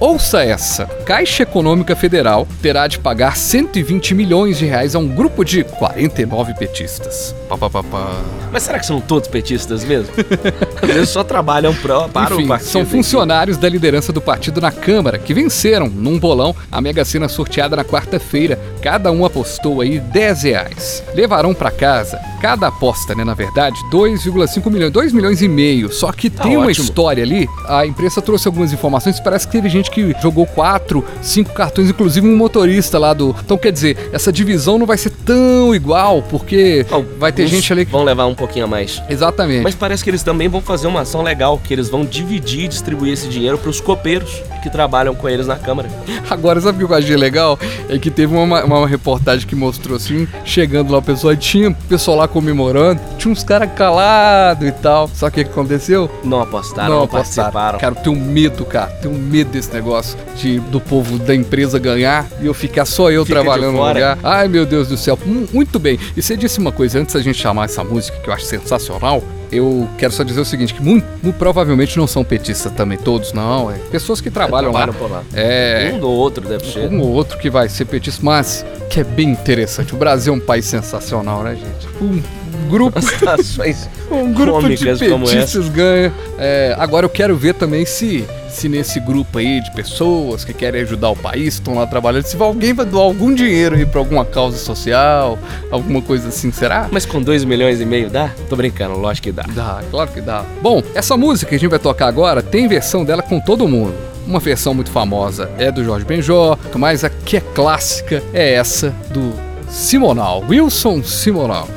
[0.00, 0.86] ouça essa.
[1.04, 6.54] Caixa Econômica Federal terá de pagar 120 milhões de reais a um grupo de 49
[6.54, 7.34] petistas.
[7.48, 8.16] Pá, pá, pá, pá.
[8.52, 10.12] Mas será que são todos petistas mesmo?
[10.82, 12.70] Às vezes só trabalham pro, para Enfim, o partido.
[12.70, 17.28] são funcionários da liderança do partido na Câmara que venceram num bolão a Mega Sena
[17.28, 18.58] sorteada na quarta-feira.
[18.82, 21.02] Cada um apostou aí 10 reais.
[21.14, 25.92] Levarão pra casa, cada aposta, né, na verdade, 2,5 milhões, 2 milhões e meio.
[25.92, 26.84] Só que tem uma ótimo.
[26.84, 31.52] história ali, a imprensa trouxe algumas informações, parece que teve gente que jogou 4, 5
[31.52, 33.34] cartões, inclusive um motorista lá do...
[33.44, 36.84] Então, quer dizer, essa divisão não vai ser tão igual, porque
[37.18, 37.92] vai ter uns gente ali que...
[37.92, 39.02] Vão levar um pouquinho a mais.
[39.08, 39.62] Exatamente.
[39.62, 42.68] Mas parece que eles também vão fazer uma ação legal, que eles vão dividir e
[42.68, 45.88] distribuir esse dinheiro pros copeiros que trabalham com eles na Câmara.
[46.28, 47.58] Agora, sabe o que eu achei legal?
[47.88, 51.70] É que teve uma, uma reportagem que mostrou assim, chegando lá o pessoal, e tinha
[51.70, 55.08] o pessoal lá comemorando, tinha uns caras calados e tal.
[55.14, 56.10] Só que o que aconteceu?
[56.24, 57.78] Não apostaram, não, participaram.
[57.78, 58.90] Cara, eu tenho medo, cara.
[59.02, 63.24] Tenho medo desse negócio de, do povo da empresa ganhar e eu ficar só eu
[63.24, 64.18] Fica trabalhando no lugar.
[64.22, 65.18] Ai, meu Deus do céu.
[65.52, 65.98] Muito bem.
[66.16, 69.22] E você disse uma coisa antes da gente chamar essa música que eu acho sensacional.
[69.52, 73.32] Eu quero só dizer o seguinte, que muito, muito provavelmente não são petistas também, todos
[73.32, 73.70] não.
[73.70, 74.98] É pessoas que trabalham, trabalham lá.
[74.98, 75.22] por lá.
[75.32, 76.88] É, Um ou outro deve ser.
[76.90, 79.94] um ou outro que vai ser petista, mas que é bem interessante.
[79.94, 81.88] O Brasil é um país sensacional, né, gente?
[82.02, 82.20] Um
[82.68, 82.98] grupo,
[84.10, 86.12] um grupo de petistas ganha.
[86.38, 90.82] É, agora eu quero ver também se, se nesse grupo aí de pessoas que querem
[90.82, 94.24] ajudar o país, estão lá trabalhando, se alguém vai doar algum dinheiro aí pra alguma
[94.24, 95.38] causa social,
[95.70, 96.88] alguma coisa assim, será?
[96.90, 98.30] Mas com 2 milhões e meio dá?
[98.48, 99.44] Tô brincando, lógico que dá.
[99.54, 100.44] Dá, claro que dá.
[100.62, 103.94] Bom, essa música que a gente vai tocar agora tem versão dela com todo mundo.
[104.26, 108.92] Uma versão muito famosa é do Jorge Benjó, mas a que é clássica é essa
[109.10, 109.32] do
[109.68, 111.68] Simonal, Wilson Simonal.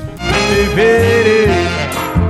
[0.50, 1.54] Fevereiro,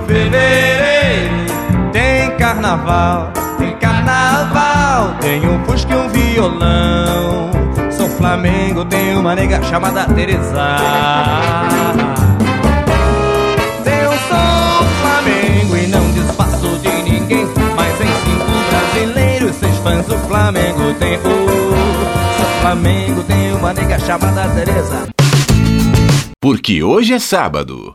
[0.05, 1.45] fevereiro,
[1.93, 7.49] tem carnaval, tem carnaval, tem um fusca e um violão.
[7.89, 10.75] Sou Flamengo, tem uma nega chamada Teresa.
[13.85, 20.17] Eu sou Flamengo e não desfaço de ninguém, mas em cinco brasileiros, seis fãs do
[20.27, 21.21] Flamengo tem o.
[21.21, 25.07] Sou Flamengo, tem uma nega chamada Teresa.
[26.41, 27.93] Porque hoje é sábado.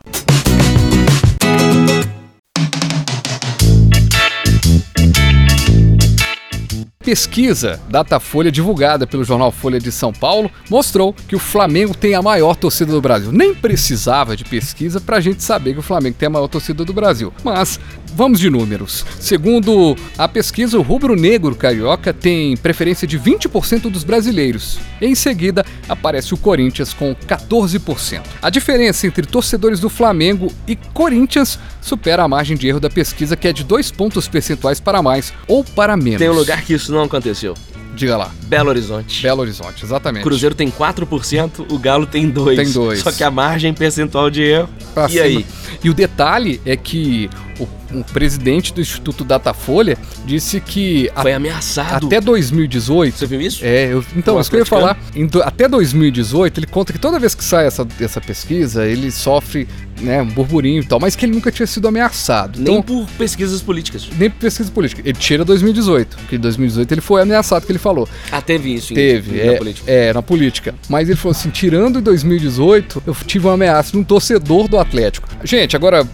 [7.05, 12.21] Pesquisa Datafolha divulgada pelo jornal Folha de São Paulo mostrou que o Flamengo tem a
[12.21, 13.31] maior torcida do Brasil.
[13.31, 16.83] Nem precisava de pesquisa para a gente saber que o Flamengo tem a maior torcida
[16.83, 17.31] do Brasil.
[17.43, 17.79] Mas
[18.15, 19.05] vamos de números.
[19.19, 24.79] Segundo a pesquisa, o rubro-negro carioca tem preferência de 20% dos brasileiros.
[25.01, 28.21] Em seguida, aparece o Corinthians com 14%.
[28.41, 33.35] A diferença entre torcedores do Flamengo e Corinthians supera a margem de erro da pesquisa,
[33.35, 36.19] que é de dois pontos percentuais para mais ou para menos.
[36.19, 37.55] Tem um lugar que isso não aconteceu.
[37.95, 38.29] Diga lá.
[38.47, 39.23] Belo Horizonte.
[39.23, 40.21] Belo Horizonte, exatamente.
[40.23, 42.55] O Cruzeiro tem 4%, o Galo tem 2%.
[42.55, 42.99] Tem dois.
[42.99, 44.69] Só que a margem percentual de erro.
[44.93, 45.23] Pra e cima.
[45.23, 45.45] aí?
[45.83, 47.29] E o detalhe é que
[47.59, 52.07] o- um presidente do Instituto Datafolha disse que a- Foi ameaçado.
[52.07, 53.63] até 2018 Você viu isso?
[53.63, 54.97] é, eu, então, O isso que eu ia falar.
[55.15, 59.67] Em até 2018, ele conta que toda vez que sai essa, essa pesquisa, ele sofre
[60.05, 62.59] né, um burburinho e tal, mas que ele nunca tinha sido ameaçado.
[62.59, 64.07] Nem Então, por pesquisas políticas.
[64.17, 65.01] nem por pesquisa política.
[65.03, 68.07] Ele tira 2018, porque em 2018 ele foi ameaçado, que ele falou.
[68.31, 69.91] Ah, teve isso Teve, na é, política.
[69.91, 70.75] é, na política.
[70.87, 74.77] Mas ele falou assim: tirando em 2018, eu tive uma ameaça de um torcedor do
[74.77, 75.27] Atlético.
[75.43, 76.07] Gente, agora.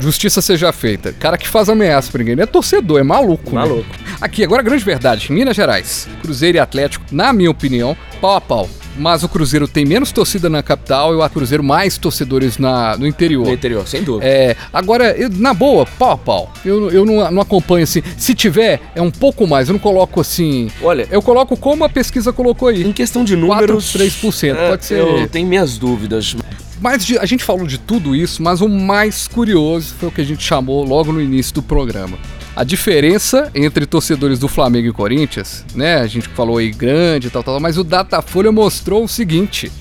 [0.00, 1.12] justiça seja feita.
[1.12, 3.50] Cara que faz ameaça pra ninguém não é torcedor, é maluco.
[3.50, 3.60] né?
[3.60, 3.86] Maluco.
[4.20, 8.40] Aqui, agora a grande verdade: Minas Gerais, Cruzeiro e Atlético, na minha opinião, pau a
[8.40, 8.68] pau.
[8.96, 13.06] Mas o Cruzeiro tem menos torcida na capital e o Cruzeiro mais torcedores na, no
[13.06, 13.46] interior.
[13.46, 14.26] No interior, sem dúvida.
[14.26, 16.52] É, agora, eu- na boa, pau a pau.
[16.64, 18.02] Eu, eu não, não acompanho assim.
[18.16, 19.68] Se tiver, é um pouco mais.
[19.68, 20.70] Eu não coloco assim.
[20.82, 22.82] Olha, Eu coloco como a pesquisa colocou aí.
[22.84, 23.94] em questão de números...
[23.94, 24.98] 3%, é, pode ser.
[24.98, 26.36] Eu tenho minhas dúvidas.
[26.80, 30.24] Mas a gente falou de tudo isso, mas o mais curioso foi o que a
[30.24, 32.18] gente chamou logo no início do programa.
[32.56, 35.96] A diferença entre torcedores do Flamengo e Corinthians, né?
[35.96, 39.72] A gente falou aí grande e tal, tal, mas o Datafolha mostrou o seguinte: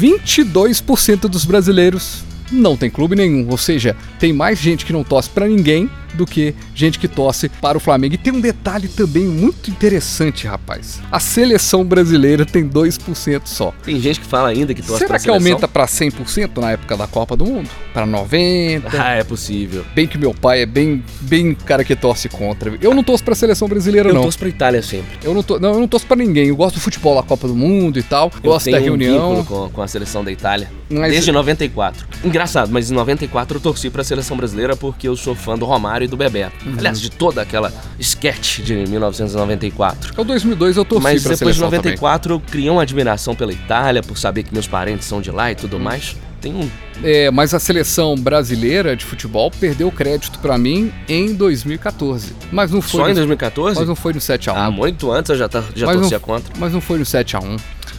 [0.00, 5.30] 22% dos brasileiros não tem clube nenhum, ou seja, tem mais gente que não torce
[5.30, 8.14] pra ninguém do que gente que torce para o Flamengo.
[8.14, 11.00] E tem um detalhe também muito interessante, rapaz.
[11.10, 13.72] A seleção brasileira tem 2% só.
[13.84, 15.34] Tem gente que fala ainda que torce Será pra que seleção.
[15.52, 17.68] aumenta pra 100% na época da Copa do Mundo?
[17.92, 19.02] Pra 90?
[19.02, 19.84] Ah, é possível.
[19.94, 22.72] Bem que meu pai é bem, bem cara que torce contra.
[22.80, 24.22] Eu não torço pra seleção brasileira, Eu não.
[24.22, 25.18] torço pra Itália sempre.
[25.22, 25.58] Eu não, to...
[25.58, 26.48] não, eu não torço pra ninguém.
[26.48, 28.30] Eu gosto do futebol da Copa do Mundo e tal.
[28.42, 29.36] Eu gosto da um reunião.
[29.36, 30.70] vínculo com, com a seleção da Itália.
[30.90, 32.06] Mas- Desde 94.
[32.24, 36.05] Engraçado, mas em 94 eu torci pra seleção brasileira porque eu sou fã do Romário
[36.06, 36.66] e do Bebeto.
[36.66, 36.74] Uhum.
[36.78, 40.14] Aliás, de toda aquela sketch de 1994.
[40.20, 44.02] Em 2002 eu torci Mas depois de seleção 94 eu criei uma admiração pela Itália,
[44.02, 46.16] por saber que meus parentes são de lá e tudo mais.
[46.40, 46.68] Tem um.
[46.94, 47.10] também.
[47.10, 52.34] É, mas a seleção brasileira de futebol perdeu crédito pra mim em 2014.
[52.52, 53.16] Mas não foi Só em no...
[53.16, 53.78] 2014?
[53.78, 55.96] Mas não foi no 7 a 1 Ah, muito antes eu já, tá, já Mas
[55.96, 56.52] torcia não- contra.
[56.58, 57.58] Mas não foi no 7x1.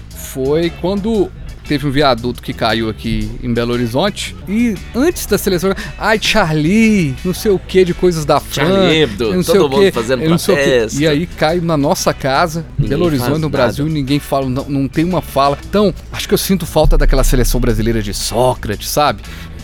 [0.10, 1.32] Foi quando
[1.68, 4.36] teve um viaduto que caiu aqui em Belo Horizonte.
[4.48, 5.74] E antes da seleção.
[5.98, 8.42] Ai, Charlie, não sei o que de coisas da.
[8.52, 10.64] Charlie Hebdo, não sei todo o mundo quê, fazendo não sei o quê.
[10.64, 11.02] protesto.
[11.02, 13.50] E aí cai na nossa casa, em Belo Horizonte, no nada.
[13.50, 15.58] Brasil, ninguém fala, não, não tem uma fala.
[15.68, 19.22] Então, acho que eu sinto falta daquela seleção brasileira de Sócrates, sabe?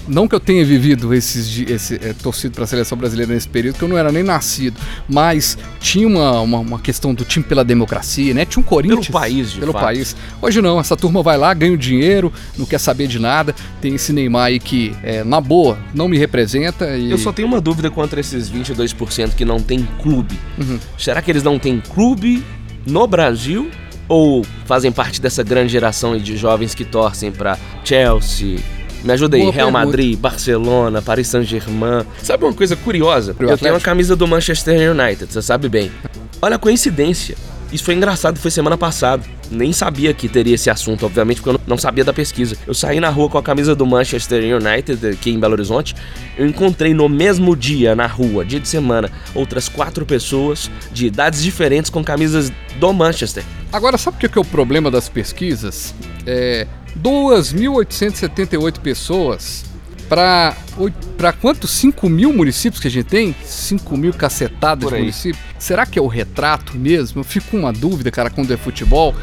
[0.07, 3.77] Não que eu tenha vivido esses esse, é, torcido para a seleção brasileira nesse período,
[3.77, 7.63] que eu não era nem nascido, mas tinha uma, uma, uma questão do time pela
[7.63, 8.45] democracia, né?
[8.45, 9.07] Tinha um Corinthians.
[9.07, 9.81] Pelo país, de Pelo fato.
[9.81, 10.15] país.
[10.41, 13.55] Hoje não, essa turma vai lá, ganha o dinheiro, não quer saber de nada.
[13.81, 16.97] Tem esse Neymar aí que, é, na boa, não me representa.
[16.97, 17.11] E...
[17.11, 20.37] Eu só tenho uma dúvida contra esses 22% que não tem clube.
[20.57, 20.79] Uhum.
[20.97, 22.43] Será que eles não têm clube
[22.85, 23.69] no Brasil?
[24.07, 28.59] Ou fazem parte dessa grande geração de jovens que torcem pra Chelsea?
[29.03, 29.85] Me ajuda aí, Boa Real pergunta.
[29.85, 32.05] Madrid, Barcelona, Paris Saint-Germain.
[32.21, 33.35] Sabe uma coisa curiosa?
[33.39, 35.91] Eu tenho uma camisa do Manchester United, você sabe bem.
[36.41, 37.35] Olha a coincidência.
[37.71, 39.23] Isso foi engraçado, foi semana passada.
[39.49, 42.55] Nem sabia que teria esse assunto, obviamente, porque eu não- sabia da pesquisa.
[42.67, 45.95] Eu saí na rua com a camisa do Manchester United, aqui em Belo Horizonte.
[46.37, 51.41] Eu encontrei no mesmo dia, na rua, dia de semana, outras quatro pessoas de idades
[51.41, 53.43] diferentes com camisas do Manchester.
[53.71, 55.95] Agora, sabe o que que é o problema das pesquisas?
[56.27, 56.67] É
[56.99, 59.65] 2.878 pessoas
[60.09, 60.55] para
[61.17, 61.71] para quantos?
[61.71, 63.35] 5 mil municípios que a gente tem?
[63.43, 65.43] 5 mil cacetadas de municípios?
[65.57, 67.21] Será que é o retrato mesmo?
[67.21, 69.15] Eu fico com uma dúvida, cara, quando é futebol.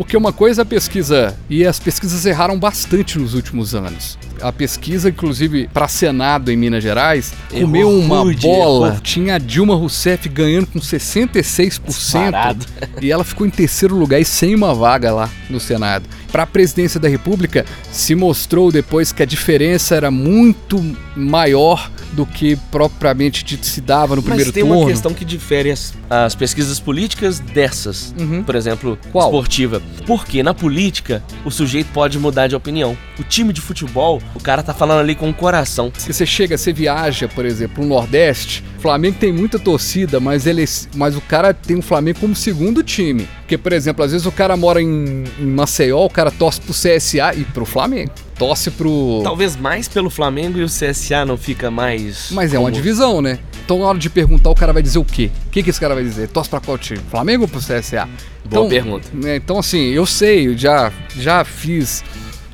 [0.00, 4.16] Porque uma coisa é a pesquisa, e as pesquisas erraram bastante nos últimos anos.
[4.40, 8.88] A pesquisa, inclusive, para Senado em Minas Gerais, Errou comeu uma rude, bola.
[8.88, 9.00] errou.
[9.02, 11.82] Tinha a Dilma Rousseff ganhando com 66%.
[11.86, 12.64] Disparado.
[13.02, 16.08] E ela ficou em terceiro lugar e sem uma vaga lá no Senado.
[16.32, 20.82] Para a presidência da República, se mostrou depois que a diferença era muito
[21.14, 24.80] maior do que propriamente dito se dava no primeiro Mas tem turno.
[24.80, 28.42] uma questão que difere as, as pesquisas políticas dessas, Uhum.
[28.42, 29.26] por exemplo, Qual?
[29.26, 29.80] esportiva.
[30.06, 32.96] Porque na política, o sujeito pode mudar de opinião.
[33.18, 35.92] O time de futebol, o cara tá falando ali com o coração.
[35.96, 40.46] Se você chega, você viaja, por exemplo, no Nordeste, o Flamengo tem muita torcida, mas
[40.46, 43.28] ele, mas o cara tem o Flamengo como segundo time.
[43.42, 46.72] Porque, por exemplo, às vezes o cara mora em, em Maceió, o cara torce pro
[46.72, 48.12] CSA e pro Flamengo.
[48.40, 49.20] Torce pro.
[49.22, 52.30] Talvez mais pelo Flamengo e o CSA não fica mais.
[52.30, 53.38] Mas é uma divisão, né?
[53.62, 55.30] Então na hora de perguntar, o cara vai dizer o quê?
[55.48, 56.26] O que, que esse cara vai dizer?
[56.28, 57.00] Torce pra qual time?
[57.10, 58.08] Flamengo ou pro CSA?
[58.46, 59.06] Boa pergunta.
[59.12, 62.02] né, então, assim, eu sei, eu já, já fiz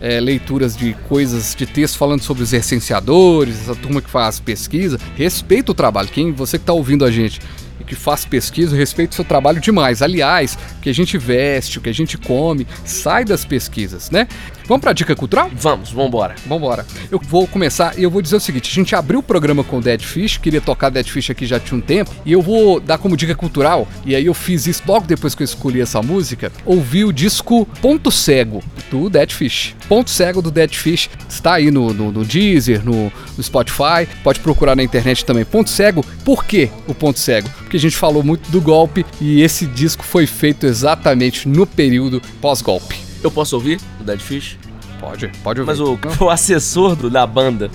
[0.01, 4.99] é, leituras de coisas, de texto falando sobre os recenseadores, essa turma que faz pesquisa.
[5.15, 6.09] Respeito o trabalho.
[6.09, 7.41] Quem, você que tá ouvindo a gente
[7.81, 10.03] e que faz pesquisa, respeito o seu trabalho demais.
[10.03, 14.27] Aliás, o que a gente veste, o que a gente come, sai das pesquisas, né?
[14.67, 15.49] Vamos pra dica cultural?
[15.55, 16.35] Vamos, vambora.
[16.47, 16.85] Vambora.
[17.11, 19.79] Eu vou começar e eu vou dizer o seguinte: a gente abriu o programa com
[19.79, 22.81] o Dead Fish, queria tocar Dead Fish aqui já tinha um tempo, e eu vou
[22.81, 26.03] dar como dica cultural, e aí eu fiz isso logo depois que eu escolhi essa
[26.03, 29.75] música, ouvi o disco Ponto Cego, do Dead Fish.
[29.89, 34.41] Ponto Cego do Dead Fish está aí no, no, no Deezer, no, no Spotify, pode
[34.41, 35.45] procurar na internet também.
[35.45, 37.49] Ponto Cego, por que o Ponto Cego?
[37.59, 42.21] Porque a gente falou muito do golpe e esse disco foi feito exatamente no período
[42.41, 43.06] pós-golpe.
[43.27, 44.57] Eu posso ouvir o Dead Fish?
[45.01, 45.71] Pode, pode ouvir.
[45.71, 47.69] Mas o, o assessor do- da banda,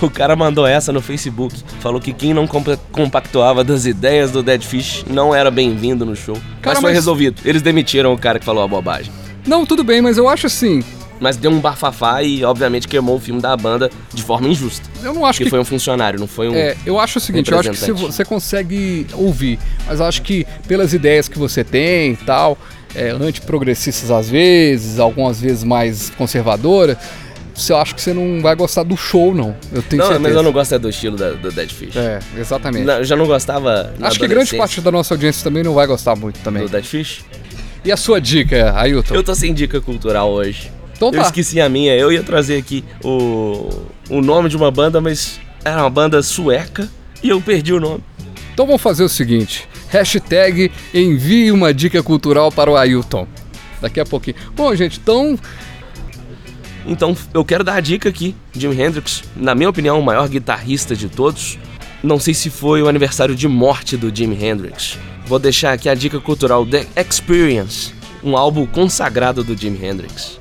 [0.00, 1.54] o cara mandou essa no Facebook.
[1.80, 6.16] Falou que quem não compa- compactuava das ideias do Dead Fish não era bem-vindo no
[6.16, 6.34] show.
[6.62, 7.40] Cara, mas foi mas- resolvido.
[7.44, 9.12] Eles demitiram o cara que falou a bobagem.
[9.46, 10.82] Não, tudo bem, mas eu acho assim.
[11.20, 14.86] Mas deu um bafafá e, obviamente, queimou o filme da banda de forma injusta.
[15.02, 15.48] Eu não acho que.
[15.48, 16.54] foi um funcionário, não foi um.
[16.54, 20.92] É, eu acho o seguinte, eu acho que você, consegue ouvir, mas acho que pelas
[20.92, 22.58] ideias que você tem e tal,
[22.96, 26.98] é, antiprogressistas às vezes, algumas vezes mais conservadora,
[27.54, 29.56] você eu acho que você não vai gostar do show, não.
[29.72, 30.18] Eu tenho não, certeza.
[30.28, 31.96] mas eu não gosto é do estilo da- do Dead Fish.
[31.96, 32.84] É, exatamente.
[32.84, 33.94] Não, eu já não gostava.
[34.02, 36.62] acho que grande parte da nossa audiência também não vai gostar muito também.
[36.64, 37.24] do Dead Fish.
[37.84, 39.14] E a sua dica, Ailton?
[39.14, 40.70] Eu tô sem dica cultural hoje.
[40.96, 41.22] Então Eu tá.
[41.22, 41.94] esqueci a minha.
[41.94, 43.68] Eu ia trazer aqui o,
[44.10, 46.88] o nome de uma banda, mas era uma banda sueca
[47.22, 48.02] e eu perdi o nome.
[48.52, 53.26] Então vamos fazer o seguinte: hashtag envie uma dica cultural para o Ailton.
[53.80, 54.36] Daqui a pouquinho.
[54.54, 55.38] Bom, gente, então
[56.86, 58.34] Então eu quero dar a dica aqui.
[58.52, 61.58] Jimi Hendrix, na minha opinião, o maior guitarrista de todos.
[62.02, 64.98] Não sei se foi o aniversário de morte do Jimi Hendrix.
[65.26, 70.38] Vou deixar aqui a dica cultural The Experience, um álbum consagrado do Jimi Hendrix.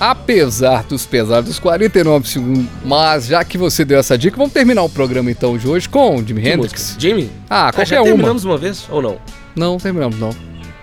[0.00, 4.82] Apesar dos pesares dos 49 segundos, mas já que você deu essa dica, vamos terminar
[4.82, 6.96] o programa então de hoje com o Jimi Hendrix.
[6.98, 7.30] Jimmy?
[7.50, 8.06] Ah, Ah, qualquer já uma.
[8.06, 9.18] terminamos uma vez ou não?
[9.54, 10.30] Não, terminamos não.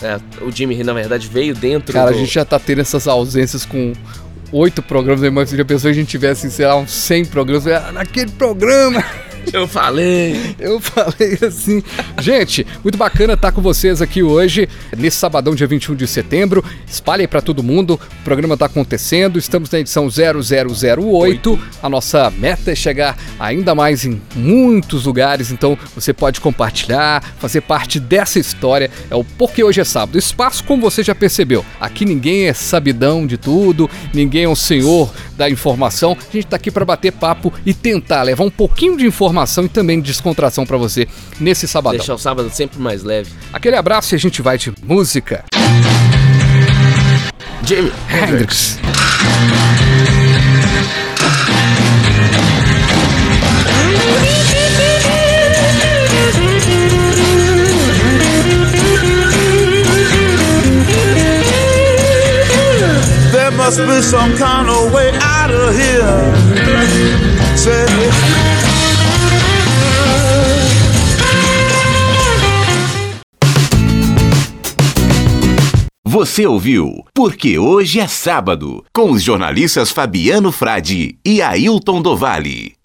[0.03, 2.19] É, o Jimmy, na verdade, veio dentro Cara, a do...
[2.19, 3.93] gente já tá tendo essas ausências com
[4.51, 7.91] oito programas, mas já pensou se a gente tivesse, sei lá, uns 100 programas, ah,
[7.91, 9.03] naquele programa
[9.53, 10.55] Eu falei!
[10.59, 11.81] eu falei assim.
[12.19, 16.63] Gente, muito bacana estar com vocês aqui hoje, nesse sabadão, dia 21 de setembro.
[16.85, 21.59] Espalhe aí pra todo mundo, o programa tá acontecendo, estamos na edição 0008.
[21.81, 27.61] A nossa meta é chegar ainda mais em muitos lugares, então você pode compartilhar, fazer
[27.61, 28.91] parte dessa história.
[29.09, 30.17] É o Porque Hoje é Sábado.
[30.17, 35.11] Espaço, como você já percebeu, aqui ninguém é sabidão de tudo, ninguém é um senhor
[35.37, 36.17] da informação.
[36.19, 39.69] A gente tá aqui para bater papo e tentar levar um pouquinho de informação e
[39.69, 41.07] também de descontração para você
[41.39, 41.97] nesse sabadão.
[41.97, 43.29] Deixar o sábado sempre mais leve.
[43.53, 45.43] Aquele abraço e a gente vai de música.
[47.63, 48.79] Jimmy Hendrix.
[48.79, 49.07] Hendrix.
[63.31, 66.37] There must be some kind of way out of here.
[67.57, 68.56] Say,
[76.17, 82.76] Você ouviu Porque Hoje é Sábado, com os jornalistas Fabiano Frade e Ailton Dovale.